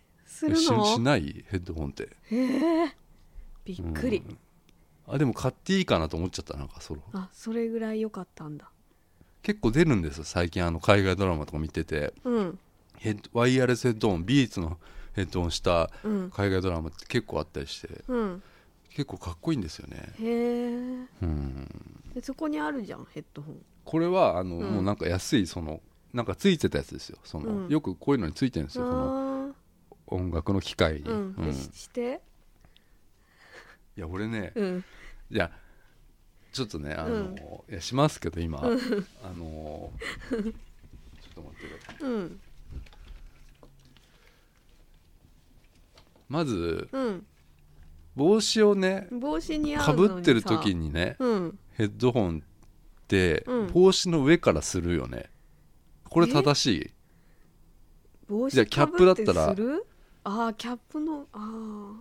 [0.40, 2.08] するししのないヘッドホンって。
[2.30, 2.96] へえ
[3.64, 4.22] びっくり。
[4.26, 4.38] うん。
[5.06, 8.70] あでも買っていいかなと思っちゃったなんかそのあそれぐらい良かったんだ。
[9.42, 12.14] 結構出るんですよ最近あの海外ドラマとか見てて。
[12.24, 12.58] うん。
[12.96, 14.78] ヘッドワイヤレスヘッドホンビーツの
[15.14, 16.30] ヘッドホンしたうん。
[16.30, 18.02] 海外ドラマって結構あったりして。
[18.08, 18.42] うん。
[18.88, 20.14] 結構かっこいいんですよね。
[20.18, 20.70] へえ
[21.22, 21.68] うん。
[22.14, 23.56] でそこにあるじゃんヘッドホン。
[23.84, 24.72] これはあの、うん。
[24.72, 25.80] もうなんか安いその
[26.14, 27.18] なんかついてたやつですよ。
[27.24, 27.68] その、うん。
[27.68, 29.26] よくこういうのについてるんですよその。
[29.26, 29.29] あ
[30.10, 31.34] 音楽の機械に、ーうん。
[31.38, 31.44] うん。
[31.46, 32.20] でしして。
[33.96, 34.84] いや俺ねうん。
[35.30, 35.50] いや
[36.52, 37.34] ちょっとねあの、うん。
[37.36, 38.76] いやしますけど今、あの
[40.28, 40.42] ちょっ
[41.34, 42.02] と待ってください。
[42.02, 42.40] うん。
[46.28, 47.26] まずうん。
[48.16, 51.58] 帽子をね帽子に合かぶってる時にねうん。
[51.72, 53.66] ヘッドホンってうん。
[53.68, 55.30] 帽子の上からするよね。
[56.04, 56.90] これ正しい。
[58.50, 59.56] じゃあキャップだったら
[60.24, 61.92] ああキャップのあ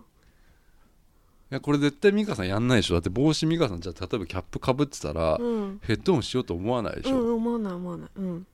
[1.50, 2.94] いやこれ絶対美香さんやんないでしょ。
[2.94, 5.80] だって帽子美香さんじゃあ例えばキャップかぶってたら、あうん。
[5.82, 8.10] ヘッドホンしようと思わないでしょ、うん思わない思わない。
[8.14, 8.46] うん。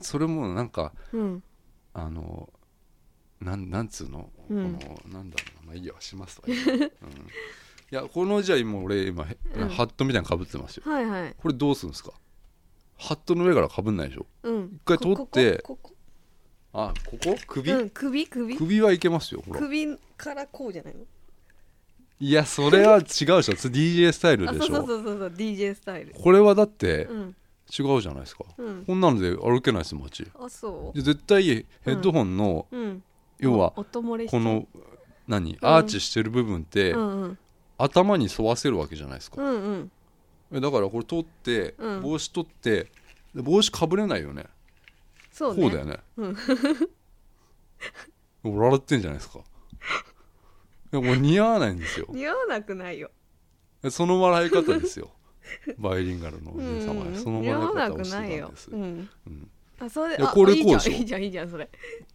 [0.00, 1.42] それもなんかうん。
[1.94, 2.48] あの
[3.40, 4.74] なんなんつうの、うん。
[4.74, 5.66] このなんだろうな。
[5.68, 6.52] まあいいやしますとかう。
[6.52, 6.90] ん、い
[7.90, 9.32] やこのじゃあ今俺今、ハ
[9.84, 10.82] ットみたいなのかぶってますよ。
[10.90, 11.34] はいはい。
[11.38, 12.12] これどうするんですか？
[12.98, 14.26] ハットの上からかぶんないでしょ？
[14.42, 14.64] うん。
[14.74, 15.94] 一回取ってこここ
[16.72, 17.36] あここ？
[17.46, 18.56] 首、こうん首首。
[18.56, 19.60] 首はいけますよほら。
[19.60, 21.00] 首からこうじゃないの？
[22.20, 23.32] いやそれは違うでしょ。
[23.54, 24.74] DJ スタイルでしょ。
[24.74, 26.12] そうそうそうそう DJ スタイル。
[26.12, 27.36] これはだってうん。
[27.72, 28.84] 違うじゃないですか、うん。
[28.84, 30.26] こんなので歩けないです街。
[30.34, 33.02] あそで絶対ヘッドホンの、ううん。
[33.38, 34.66] 要はこの
[35.28, 35.56] 何？
[35.62, 37.38] アーチしてる部分って、うんうん。
[37.78, 39.90] 頭に沿わせるわけじゃないですか、うんうん。
[40.52, 42.02] えだからこれ取って、うん。
[42.02, 42.90] 帽子取って
[43.36, 44.46] で帽子かぶれないよね
[45.40, 45.70] そうね。
[45.70, 46.36] だよね、うん。
[48.42, 49.38] 笑ってんじゃないですか。
[50.92, 52.06] いやもう似合わないんですよ。
[52.10, 53.10] 似合わなくないよ。
[53.90, 55.10] その笑い方ですよ。
[55.78, 57.12] バイリンガルのおう姉様ん。
[57.12, 58.48] はその似合わなく笑い方をしてたないよ。
[58.48, 59.08] んです、うん。
[59.26, 59.50] うん。
[59.80, 60.92] あそれでいやあこれこうでしょ。
[60.92, 61.70] いいじゃんいいじゃんいいじゃんそれ。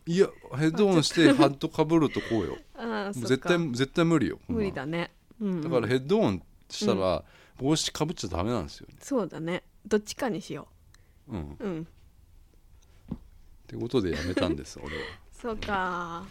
[0.05, 2.57] いやヘッドホンしてハットかぶるとこうよ。
[2.75, 5.11] あ絶対絶対無理よ無理だね。
[5.41, 5.61] うん。
[5.61, 7.23] だからヘッドホンしたら、
[7.57, 8.95] 帽子かぶっちゃダメなんですよね。
[8.99, 9.63] そうだね。
[9.87, 10.67] どっちかにしよ
[11.27, 11.37] う。
[11.37, 11.51] ん。
[11.53, 11.87] っうう
[13.65, 15.03] んてことでやめたんです 俺は。
[15.31, 16.25] そうか。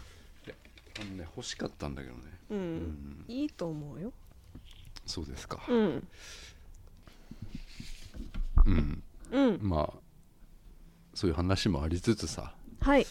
[0.97, 2.21] あのね欲しかったんだけどね。
[2.49, 3.25] うん、うん。
[3.27, 4.13] いいと思うよ。
[5.05, 5.63] そうですか。
[5.67, 6.07] うん。
[8.65, 9.03] うん。
[9.31, 9.59] うん。
[9.61, 9.99] まあ
[11.13, 12.55] そういう話もありつつさ。
[12.81, 13.05] はい。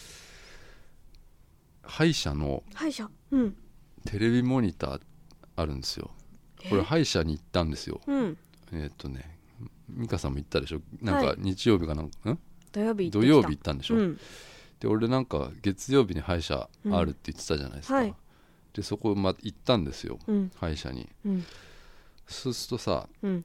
[1.83, 3.09] 歯医者の歯医者。
[3.31, 3.57] うん。
[4.07, 5.01] テレビモニター
[5.57, 6.11] あるんですよ。
[6.71, 8.01] これ歯医者に行ったんですよ。
[8.07, 8.39] うん。
[8.73, 9.39] えーっとね
[9.89, 10.81] 美香さんも行ったでしょ？
[11.03, 11.37] なんかはい。
[11.41, 12.11] 日曜日かなん？
[12.11, 12.39] か、ん？
[12.75, 13.19] 土曜日行ってきた。
[13.21, 14.19] 土曜日行ったんでしょ、うん。
[14.81, 18.15] で俺なんか月曜日に歯医者あるって言ってたじゃないですか、うんはい。
[18.75, 20.51] でそこま行ったんですようん。
[20.57, 21.09] 歯医者に。
[21.25, 21.45] うん。
[22.27, 23.45] そうするとさうん。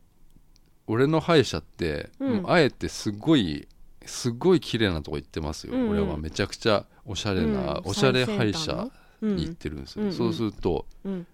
[0.87, 2.09] 俺の歯医者って、
[2.45, 3.67] あえてすごい
[4.05, 5.89] すごい綺麗なとこ行ってますよ、うんうん。
[5.91, 7.81] 俺はめちゃくちゃおしゃれな、うん。
[7.85, 8.89] おしゃれ歯医者
[9.21, 11.27] に行ってるんですよ、うんそうするとうん。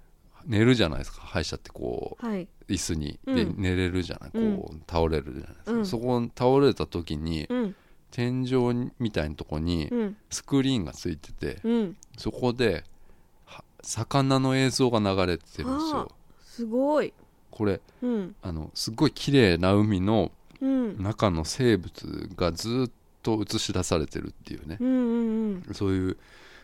[0.45, 1.21] 寝るじゃないですか。
[1.21, 2.47] 歯医者ってこうはい。
[2.67, 3.35] 椅子に、うん。
[3.35, 4.31] で寝れるじゃない。
[4.31, 5.85] こう、倒れるじゃないですか、うん。
[5.85, 7.75] そこ倒れた時に、うん
[8.15, 10.17] 天井みたいなとこにうん。
[10.29, 11.97] スクリーンがついてて、うん。
[12.17, 12.85] そこで
[13.43, 16.11] は魚の映像が流れてるんですよ。
[16.41, 17.13] すごい。
[17.51, 18.35] これうん。
[18.41, 21.03] あのすごい綺麗な海のうん。
[21.03, 22.91] 中の生物がずっ
[23.21, 24.77] と映し出されてるっていうね。
[24.79, 26.17] うんうんそういう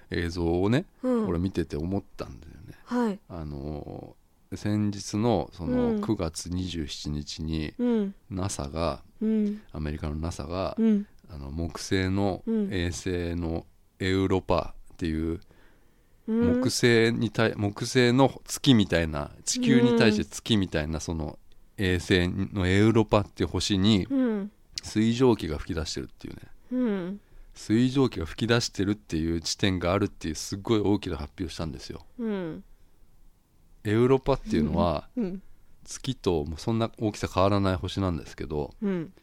[0.10, 1.28] 映像をね、うん。
[1.28, 2.76] 俺見てて思ったんだよね。
[2.86, 3.20] はい。
[3.28, 4.22] あのー
[4.54, 6.02] 先日のそのうん。
[6.02, 8.16] 9月27日にうん。
[8.30, 9.62] NASA がうん。
[9.74, 12.74] アメリカの NASA がうんあの木星のうん。
[12.74, 13.66] 衛星の
[14.00, 15.40] エウロパっていう
[16.28, 16.62] うん。
[16.62, 21.40] 木星に対木星の月みたいな地球に対して月みたいなその
[21.78, 24.52] 衛星のエウロパっていう星にうん。
[24.84, 26.42] 水蒸気が吹き出してるっていうね。
[26.72, 27.22] うん。
[27.54, 32.06] 水蒸気が吹き出してるっていう地点があるっていうすっごい大きな発表したんですよ。
[32.18, 32.64] うん。
[33.84, 35.42] エウロパっていうのはうん。
[35.84, 39.14] 月とそんな大きさ変わらない星なんですけどうん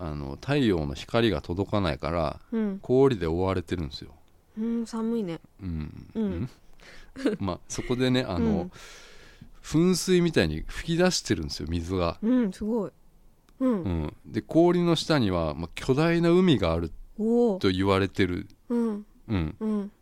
[0.00, 2.78] あの太陽の光が届かないからうん。
[2.80, 4.12] 氷で覆われてるんですよ。
[4.58, 5.38] うん寒いね。
[5.62, 6.50] うん、うん。
[7.38, 8.72] まあそこでねあの、うん。
[9.62, 12.90] 噴水みたいに吹き出してるんですよ水が、うんすごい。
[13.60, 13.82] うん。
[13.82, 17.58] うん、で氷の下には、まあ、巨大な海があるおお。
[17.58, 19.06] と言われてる、うん。
[19.28, 19.92] うん、うん。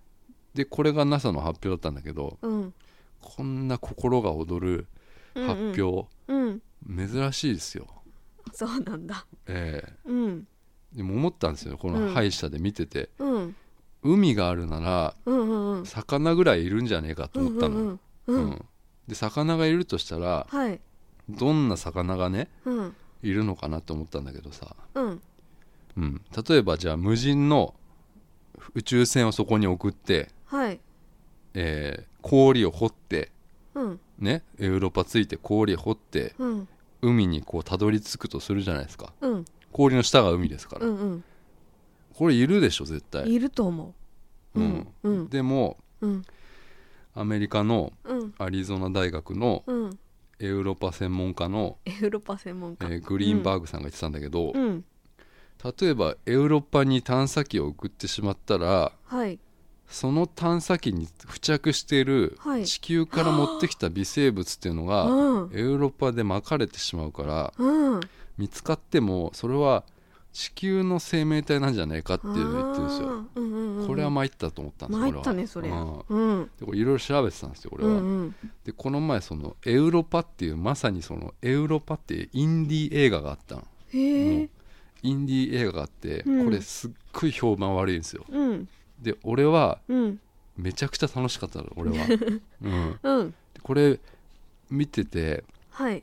[0.55, 2.73] でこれが NASA の発表だったんだけどうん。
[3.21, 4.87] こんな心が躍る
[5.35, 6.63] 発表、うん。
[6.89, 7.87] 珍しいですよ、
[8.55, 9.27] そうなんだ。
[9.47, 10.47] えうん。
[10.95, 12.07] えでも思ったんですよこうん。
[12.09, 13.57] の歯医者で見てて、うん。
[14.03, 15.87] 海があるならうんうんうん。
[15.87, 18.65] 魚ぐらいいるんじゃねえかと思ったの、うんうんうんうん。
[19.09, 20.81] で魚がいるとしたらはい。
[21.29, 22.97] どんな魚がねうん。
[23.23, 25.23] いるのかなと思ったんだけどさ、うん。
[25.97, 27.75] うん、例えばじゃあ無人の
[28.75, 30.81] 宇宙船をそこに送って、はい。
[31.55, 33.31] えー氷を掘って
[33.75, 34.01] うん。
[34.19, 36.69] ねエウロパついて氷を掘ってうん
[37.03, 39.13] 海にこうたどり着くとするじゃないですか。
[39.21, 39.45] うん。
[39.73, 41.25] 氷の下が海ですから、うん
[42.15, 43.95] これいるでしょ絶うん対、いると思
[44.55, 44.61] う。
[44.61, 44.89] うん。
[45.05, 46.23] うんでもうん。
[47.15, 48.35] アメリカのうん。
[48.39, 49.99] アリゾナ大学のうん。
[50.41, 54.85] エウロパ専門家の、エウロパ専門え家ーグリーンバーグさんが言ってたんだけど、うん。
[55.81, 59.41] 例えばエウロパに探査機を送ってしまったらはい
[59.89, 62.67] その探査機に付着しているはい。
[62.67, 65.51] 地球から持ってきた微生物っていうのが、うん。
[65.55, 68.01] エウロパでまかれてしまうからうん。
[68.37, 69.85] 見つかってもそれは
[70.33, 75.99] 地球の生命体なんじゃないかっていうのを言ってるんですよ、うんうんうんこれは参ったと思ったんです参ったねそれうん。
[76.09, 76.51] うん。
[76.61, 78.35] でいろいろ調べてたんですよ俺は、うんうん。
[78.65, 83.63] でこの前そのエウロパっていうまさにそのエウロパっていうインディー映画があったの。
[83.91, 83.95] イ
[85.15, 86.45] ンディー映画があって、うん。
[86.45, 88.27] これすっごい評判悪いんですよ。
[88.29, 88.69] うん
[89.01, 90.21] で俺はうん。
[90.57, 92.05] めちゃくちゃ楽しかったの俺は、
[92.63, 93.31] うん、うん。
[93.31, 94.01] でこれ
[94.71, 96.03] 見ててはい。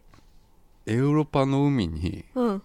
[0.85, 2.61] エウロパの海にうん。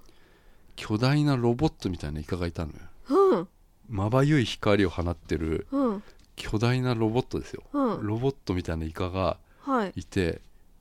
[0.76, 2.78] 巨大なロボットみたいなイカがいたのよ。
[3.08, 3.48] うん。
[3.88, 6.02] まばゆい光を放ってるうん。
[6.36, 7.64] 巨大なロボットですよ。
[7.72, 8.06] うん。
[8.06, 9.92] ロボットみたいなイカがはい。
[9.96, 10.40] いて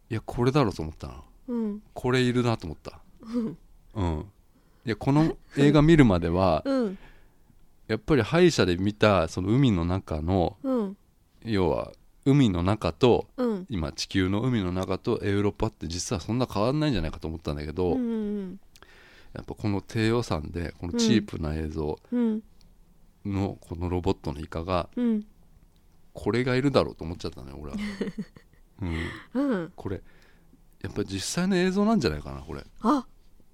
[0.10, 1.24] いやこれだろうと思ったの。
[1.47, 1.84] うん。
[1.93, 3.00] これいるなと思った。
[3.24, 3.58] うん。
[3.95, 4.26] うん。
[4.86, 6.97] いやこの映画見るまではうん
[7.89, 10.97] やっぱり歯医者で見たその海の中のうん。
[11.43, 11.91] 要は
[12.23, 13.65] 海の中とうん。
[13.67, 18.59] 今地球の海の中とエウロパって実はそんな変わんないんじゃないかと思ったんだけど、うんうん
[19.31, 22.43] やっぱこの低予算でこのチープな映像うん。
[23.25, 25.25] のこのロボットのイカがうん。
[26.13, 27.77] これがいるだろうと思っちゃったのよ俺は、
[29.33, 29.73] うん、うん。
[29.75, 30.01] これ
[30.81, 32.63] やっぱ実際の映像なんじゃないかなこれ。
[32.81, 33.05] あ。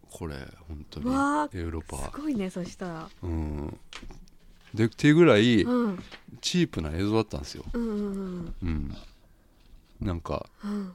[0.10, 0.36] これ
[0.68, 1.60] 本当に。
[1.60, 1.98] エウロパ。
[1.98, 3.10] すごいねそしたら。
[3.24, 3.80] うん
[4.76, 6.00] でっていうぐらいうん。
[6.42, 8.96] チープな映像だったんですよ、うんうんうん、
[10.00, 10.94] なんかうん。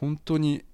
[0.00, 0.64] 本当に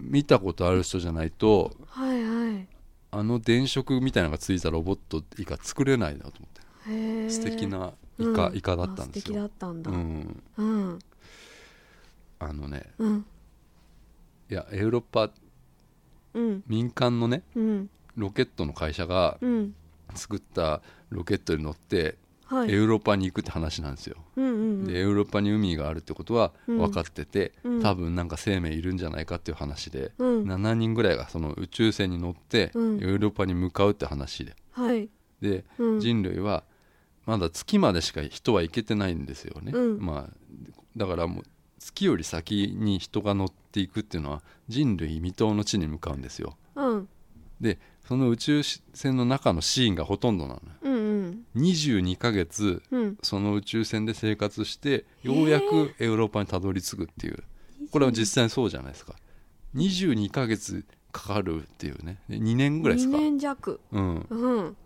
[0.00, 2.66] 見たことある人じゃないとはいはい。
[3.10, 7.30] あの電飾みたいなのがついたロボットイカ作れないなと思って。
[7.30, 8.56] 素敵なイカ、うん。
[8.56, 9.90] イカだったんですあ素敵だよったんだ。
[9.90, 10.42] うん。
[10.56, 10.98] うん。
[12.38, 13.26] あのねうん。
[14.50, 15.30] いやエウロッパ
[16.34, 16.62] うん。
[16.66, 17.90] 民間のねうん。
[18.16, 19.74] ロケットの会社がうん。
[20.14, 20.80] 作った
[21.10, 22.70] ロケットに乗ってはい。
[22.70, 24.50] エウロッパに行くって話なんですよ、うんう
[24.82, 26.78] んでエウロッパに海があるってことはうん。
[26.78, 27.82] 分かってて、うん。
[27.82, 30.42] 多分なんか生命いるんじゃないかっていう話で、うん。
[30.44, 32.96] 7人ぐらいがその宇宙船に乗ってエうん。
[32.98, 34.54] ウロッパに向かうって話で。
[34.70, 35.08] はい。
[35.40, 36.00] で、うん。
[36.00, 36.62] 人類は
[37.26, 39.98] まだ月までしか人は行けてないんですよね、うん。
[39.98, 40.36] まあ、
[40.96, 41.44] だからもう
[41.80, 46.56] 月より先に人が乗っていくっていうのは人類未踏の地に向かうんですよ。
[46.76, 47.08] うん。
[47.60, 50.98] でその宇宙船の中のシーンがほとんどなのようんう
[51.28, 51.44] ん。
[51.56, 53.18] 22ヶ月うん。
[53.22, 57.42] その宇宙船で生活してようやくエウロッパにたどり着くっていう。
[57.90, 59.14] これは実際そうじゃないですか。
[59.74, 62.18] 22ヶ月かかるっていうね。
[62.28, 63.80] で2年ぐらいです2か年弱。
[63.90, 64.26] うん。
[64.30, 64.76] うん。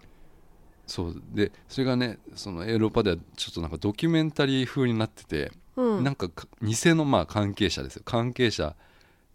[0.86, 1.22] そう。
[1.32, 6.04] でそれがねそのエウロッパではちょっとなんかドキュメンタリー風になってて、うん。
[6.04, 8.02] なんかか偽のまあ関係者ですよ。
[8.06, 8.74] 関係者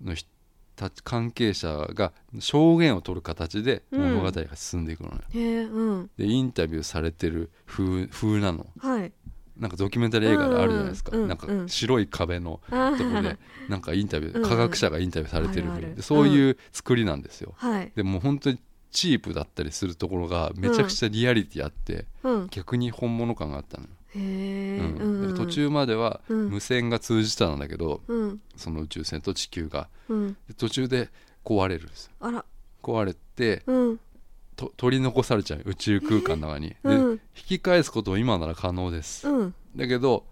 [0.03, 0.27] の人
[0.76, 6.09] たち関係者が証言を取る形で物語が進んでいくのよ、へえうん。
[6.17, 8.67] でインタビューされてる風風なの。
[8.80, 9.11] はい。
[9.57, 11.69] なんかドキュメンタリー映画であるじゃないですか、うんうんなんかうん。
[11.69, 13.21] 白い壁のあとこー。
[13.21, 13.38] で
[13.69, 14.49] なんかインタビュー、うんうん。
[14.49, 17.91] 科学者がインタビューされてるそういう作りなんですよ、はい。
[17.95, 18.59] でもう本当に
[18.91, 22.47] チープだったりするところがめちゃくちゃリアリティあって、うん。
[22.49, 25.36] 逆に本物感があったのよ、うん。
[25.36, 26.49] 途中まではうん。
[26.49, 28.41] 無線が通じたんだけど、うん。
[28.55, 29.89] その宇宙船と地球が。
[30.09, 30.38] うん。
[30.47, 31.09] で途中で
[31.43, 32.11] 壊れるんですよ。
[32.22, 32.45] あら。
[32.82, 33.99] 壊れてうん。
[34.55, 37.11] と取り残されちゃう宇宙空間の中に、でうん。
[37.11, 39.53] 引き返すことも今なら可能です、うん。
[39.76, 40.24] だけど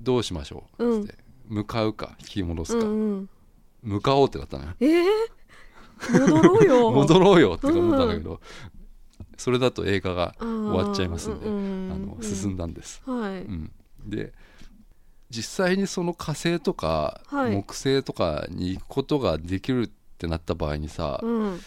[0.00, 1.06] どうしましょう、うん。
[1.06, 1.18] つって。
[1.48, 3.28] 向かうか引き戻すうか、んうん。
[3.82, 4.70] 向かおうってなったのよ。
[4.80, 5.04] ええ
[6.12, 6.90] 戻ろうよ。
[6.92, 8.40] 戻ろうよって思ったんだけど、
[9.38, 13.42] それだと映画が終わっちゃいますんで、うんあの進んだんです、はい。
[13.42, 13.72] うん。
[14.04, 14.32] で
[15.30, 17.52] 実際にその火星とかはい。
[17.52, 21.60] 木星とかに行くことができるってなった場合にさ、うん。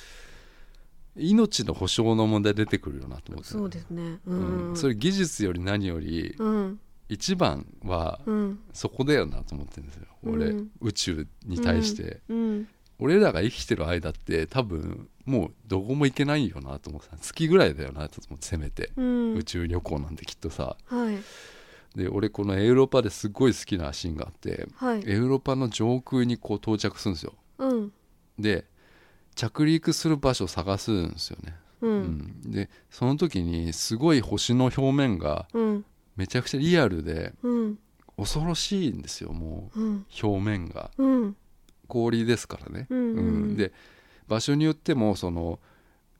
[1.15, 4.19] 命の保証の問題出てくるよなと思って、そうですね。
[4.25, 4.35] うう
[4.69, 4.75] んん。
[4.75, 6.79] それ技術より何よりうん。
[7.09, 8.59] 一番はうん。
[8.73, 10.71] そこだよなと思ってるんですよ、俺うん。
[10.81, 12.67] 宇宙に対して、うん
[13.01, 17.17] 俺らが生きてる間って多分もうどこも行けないよなと思ってた。
[17.17, 19.33] 月ぐらいだよなと思ってせめて、うん。
[19.35, 20.77] 宇宙旅行なんてきっとさ。
[20.85, 21.17] はい。
[21.95, 25.03] で俺このエウロパですごい好きなシーンがあってはい。
[25.05, 27.33] エウロパの上空にこう到着するんですよ。
[27.57, 27.91] うん。
[28.39, 28.65] で
[29.35, 32.03] 着陸する場所を探すんですよね、ううん。
[32.47, 35.85] んでその時にすごい星の表面がうん。
[36.15, 37.79] めちゃくちゃリアルでうん。
[38.15, 39.79] 恐ろしいんですよもう。
[40.23, 40.91] 表面が。
[40.97, 41.35] うん
[41.91, 43.17] 氷ですからね、うんうん。
[43.17, 43.57] うん。
[43.57, 43.73] で
[44.27, 45.59] 場所によってもその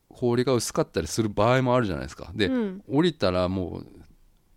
[0.10, 2.32] 氷が薄かったりする場合もあるじゃないですか。
[2.36, 2.84] で、うん。
[2.90, 3.88] 降りたらもう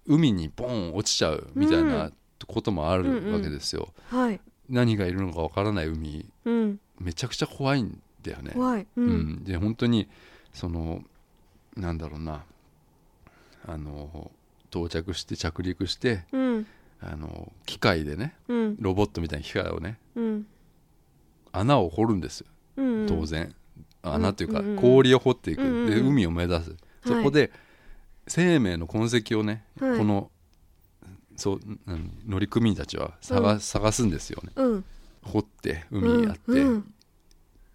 [0.06, 2.10] 海にボン落ちちゃうみたいな
[2.46, 4.40] こともあるわけですよ、はい。
[4.68, 6.26] 何がいるのかわからない海。
[6.44, 6.80] うん。
[6.98, 8.52] めちゃくちゃ怖いんだよね、
[8.96, 9.10] ううん。
[9.40, 9.44] ん。
[9.44, 10.08] で本当に
[10.52, 11.04] その
[11.76, 12.44] なんだろうな。
[13.66, 14.30] あの
[14.70, 16.66] 到着して着陸してうん。
[17.00, 18.76] あの機械でねうん。
[18.80, 20.46] ロボットみたいな機械をねうん
[21.54, 22.40] 穴を掘るんです。
[22.40, 22.46] よ
[22.76, 23.06] うん。
[23.06, 23.54] 当然、
[24.02, 24.72] 穴というかうんうん。
[24.72, 25.90] うん氷を掘っていく、うんうんうん。
[25.90, 26.76] で海を目指す。
[27.06, 27.52] そこで
[28.26, 29.98] 生命の痕跡をね、はい。
[29.98, 30.30] この
[31.36, 33.58] そう何乗組員たちは探,、
[33.92, 34.52] すんですよね。
[34.56, 34.84] うん。
[35.22, 36.94] 掘って海やって、うん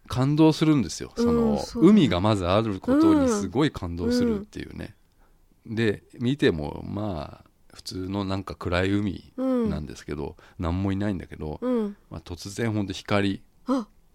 [0.10, 1.12] 感動するんですよ。
[1.16, 4.96] その、海がまずあることにすごい感動するっていうね、
[5.68, 9.70] で見てもまあ普通のなんか暗い海うん。
[9.70, 11.96] なんですけど、何もいないんだけど、うん。
[12.10, 13.49] まあ、突然ほんと光あ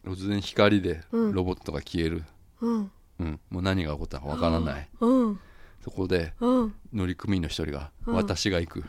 [0.04, 1.32] 突然光でうん。
[1.32, 2.24] ロボットが消える、
[2.60, 2.90] うん。
[3.20, 3.40] うん。
[3.50, 4.88] もう何が起こったかわからない。
[5.00, 5.40] うん。
[5.82, 6.74] そこでうん。
[6.92, 8.14] 乗組員の一人が「うん。
[8.14, 8.84] 私が行く」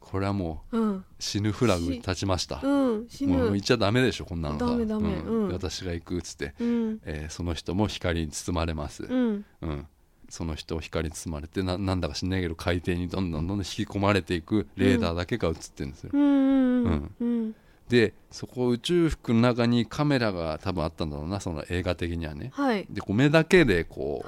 [0.00, 1.04] これはもううん。
[1.18, 4.66] 死ぬフラグ立ちました、もう行っちゃダメでしょこんなのさ。
[4.66, 5.14] ダメダメ。
[5.14, 5.46] うん。
[5.46, 5.52] うん。
[5.52, 7.00] 私が行くっつって、うん。
[7.04, 9.44] えーその人も光に包まれます、うん。
[9.62, 9.86] うん、
[10.28, 16.22] その人を光に包まれてななんだか知んないけど海底にどんどんどんどん引き込まれていくレーダーだけが映ってるんですよ、うん。
[16.22, 17.14] うん。
[17.20, 17.54] うん
[17.88, 22.50] でそこ宇宙服の中にカメラが多分あったんだろうなその映画的にはね。
[22.52, 22.86] はい。
[22.90, 24.24] でこう目だけでこ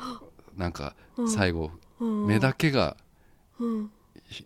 [0.57, 1.31] うなんかうん。
[1.31, 2.27] 最後うん。
[2.27, 2.97] 目だけが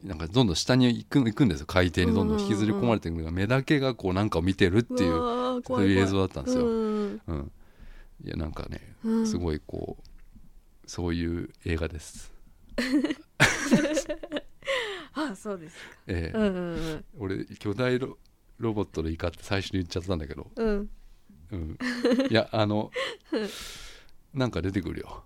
[0.04, 1.66] なんかどんどん下に行く行くんですよ。
[1.66, 6.64] 海底にどんどん引きずり込まれていくのが目だけがこうなんかを見てるっていうそういう映像だったんですよ。
[6.64, 7.20] うん。
[7.26, 7.52] うん、
[8.24, 9.26] いやなんかねうん。
[9.26, 10.04] すごいこう
[10.86, 12.32] そういう映画です、
[15.14, 15.82] あそうですか。
[16.06, 17.04] うんええうん。
[17.18, 18.18] 俺巨大ロ
[18.62, 20.50] ロボットのイカって最初に言っちゃったんだけど。
[20.56, 20.90] うん。
[21.50, 21.78] うん、
[22.30, 22.90] いやあの
[24.32, 25.22] なんか出てくるよ。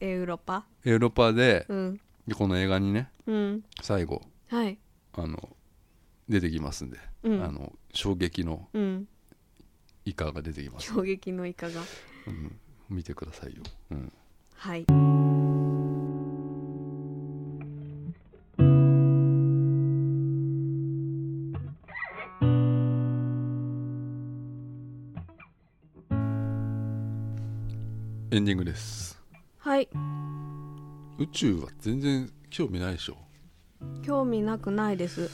[0.00, 0.66] エウロパ？
[0.84, 2.00] エウロパでうん。
[2.34, 3.64] この映画にねうん。
[3.80, 4.78] 最後はい。
[5.14, 5.56] あの
[6.28, 7.42] 出てきますんで、うん。
[7.42, 9.08] あの衝撃のうん。
[10.04, 11.82] イカが出てきます、衝撃のイカが。
[12.26, 14.12] うん、見てくださいよ、うん、
[14.54, 14.84] はい
[28.32, 29.20] エンディングです。
[29.58, 29.88] はい。
[31.18, 33.16] 宇宙は全然興味ないでしょ？
[34.04, 35.28] 興味なくないです。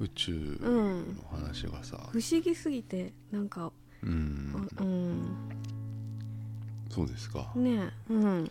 [0.00, 1.98] 宇宙うんの話がさ。
[2.10, 3.70] 不思議すぎてなんか
[4.02, 4.68] うん。
[4.80, 5.22] うん。
[6.88, 7.52] そうですか。
[7.56, 8.50] ねえうん。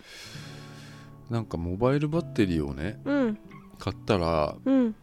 [1.31, 3.39] なんかモバイルバッテリーをねうん。
[3.79, 4.95] 買ったらうん。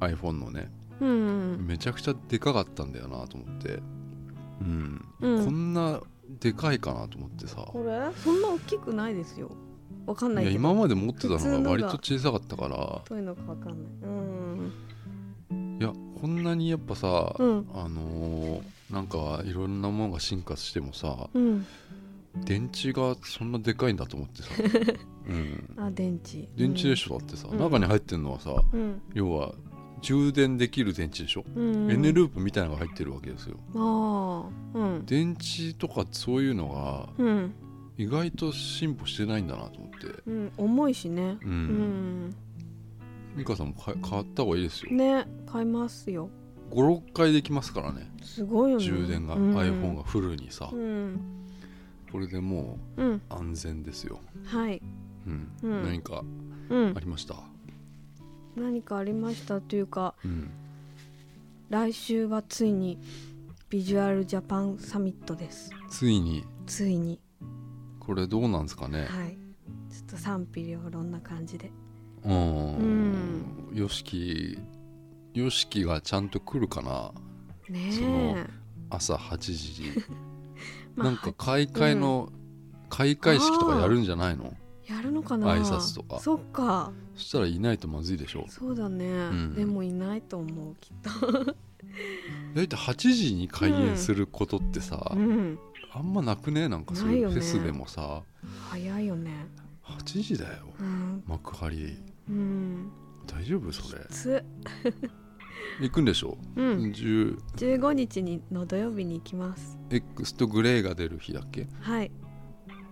[0.00, 0.70] iPhone のね
[1.00, 1.66] うんうん。
[1.66, 3.80] めちゃくちゃでかかったんだよなと思って。
[4.60, 5.44] うん、うん。
[5.46, 6.02] こんな
[6.38, 7.56] でかいかなと思ってさ。
[7.56, 9.50] これそんな大きくないですよ。
[10.06, 12.76] わかんないいや今まで持ってたのが割と小さかったから。
[12.76, 13.76] どういうのかわかんない。
[15.50, 15.78] うん。
[15.80, 17.68] いやこんなにやっぱさ、うん。
[17.74, 21.66] あのーなんかいろんなものが進化してもさうん。
[22.44, 24.48] 電池がそんなでかいんだと思ってさ、
[25.28, 26.48] うん、あ電池。
[26.56, 27.58] 電池でしょだってさ、うん。
[27.58, 29.00] 中に入ってるのはさうん。
[29.14, 29.52] 要は
[30.02, 31.90] 充電できる電池でしょ、うん。
[31.90, 33.56] エネループみたいなのが入ってるわけですよ。
[34.74, 35.04] うん。
[35.06, 37.54] 電池とかそういうのがうん。
[37.98, 40.22] 意外と進歩してないんだなと思って。
[40.26, 41.36] うん重いしね。
[41.42, 42.26] ううん。
[42.28, 42.34] ん
[43.36, 44.92] 美香さんも買買った方がいいですよ。
[44.92, 46.30] ね買いますよ。
[46.70, 48.10] 56回できますからね。
[48.22, 48.84] すごいよね。
[48.84, 49.56] 充電が、うん。
[49.56, 51.20] iPhone がフルにさ、うん。
[52.10, 54.80] これでもう安全ですよ、はい。
[55.26, 55.48] うん。
[55.62, 55.82] うん。
[55.84, 56.24] 何か
[56.68, 56.92] うん。
[56.96, 57.34] ありました、
[58.56, 60.50] 何かありましたというかうん、
[61.68, 62.98] 来週はついに
[63.68, 65.70] ビジュアルジャパンサミットです。
[65.88, 66.44] ついに？
[66.66, 67.20] ついに。
[68.00, 69.06] これどうなんですかね？
[69.06, 69.38] はい。
[69.88, 71.70] ちょっと賛否両論な感じで。
[72.24, 72.76] うん。
[72.76, 73.70] うん。
[73.72, 74.58] よしき
[75.34, 77.12] よしきがちゃんと来るかな？
[77.68, 78.46] ねそのえ
[78.90, 79.90] 朝8時に。
[80.96, 82.32] まあなんか開会の、
[82.88, 84.52] 開会式とかやるんじゃないの？
[84.88, 85.54] やるのかな？
[85.54, 86.18] 挨拶とか。
[86.18, 86.90] そっか
[87.20, 88.46] そしたらいないとまずいでしょ。
[88.48, 89.54] そうだね、ん。
[89.54, 91.54] でもいないと思うきっと。
[92.54, 95.58] 大体8時に開演することってさ、うん。
[95.92, 96.68] あんまなくね？
[96.68, 98.22] なんかそういうフェスでもさ、
[98.70, 99.32] 早いよね。
[99.84, 100.64] 8時だよ。
[100.80, 101.22] うん。
[101.26, 101.96] 幕張。
[102.30, 102.90] うん。
[103.26, 103.70] 大丈夫？
[103.70, 104.04] それ。
[104.08, 104.42] つ。
[105.80, 106.92] 行くんでしょ、うん。
[106.92, 109.78] 10 15日にの土曜日に行きます。
[109.90, 111.68] X とグレーが出る日だっけ？
[111.80, 112.10] はい。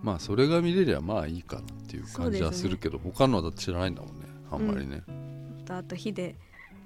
[0.01, 4.18] まあそれが見れりゃまあいいかなっていう感じはするけど、他のはだって知らないんだもんね
[4.51, 6.35] あんまりね、あとあとヒデ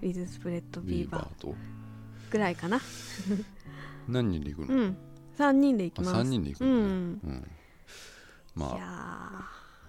[0.01, 1.55] ウィズスプレッドビビーバーと。
[2.29, 2.79] ぐらいかな。
[4.07, 4.97] 何人で行くの、うん。
[5.37, 6.09] 3人で行きます。
[6.15, 7.19] あ3人で行くうのね、ん。
[7.23, 7.47] うん。
[8.55, 9.41] いまあや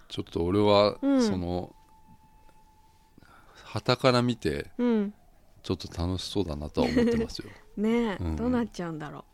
[0.09, 1.23] ちょっと俺はうん。
[1.23, 1.75] その
[3.65, 5.15] 旗から見てーうん。
[5.63, 7.51] ちょっと楽しそうだなとは思ってますよ。
[7.77, 8.37] ねえ、うん。
[8.37, 9.25] どうなっちゃうんだろ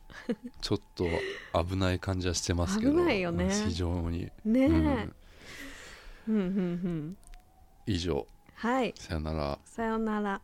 [0.63, 1.11] ちょっと
[1.53, 3.51] 危ない感じはしてますけど危ないよね。
[3.67, 5.13] 非常に、うねえ、ううんん、
[6.29, 7.17] うんうん
[7.87, 8.27] 以上。
[8.55, 8.95] はい。
[8.97, 9.59] さよなら。
[9.65, 10.41] さよなら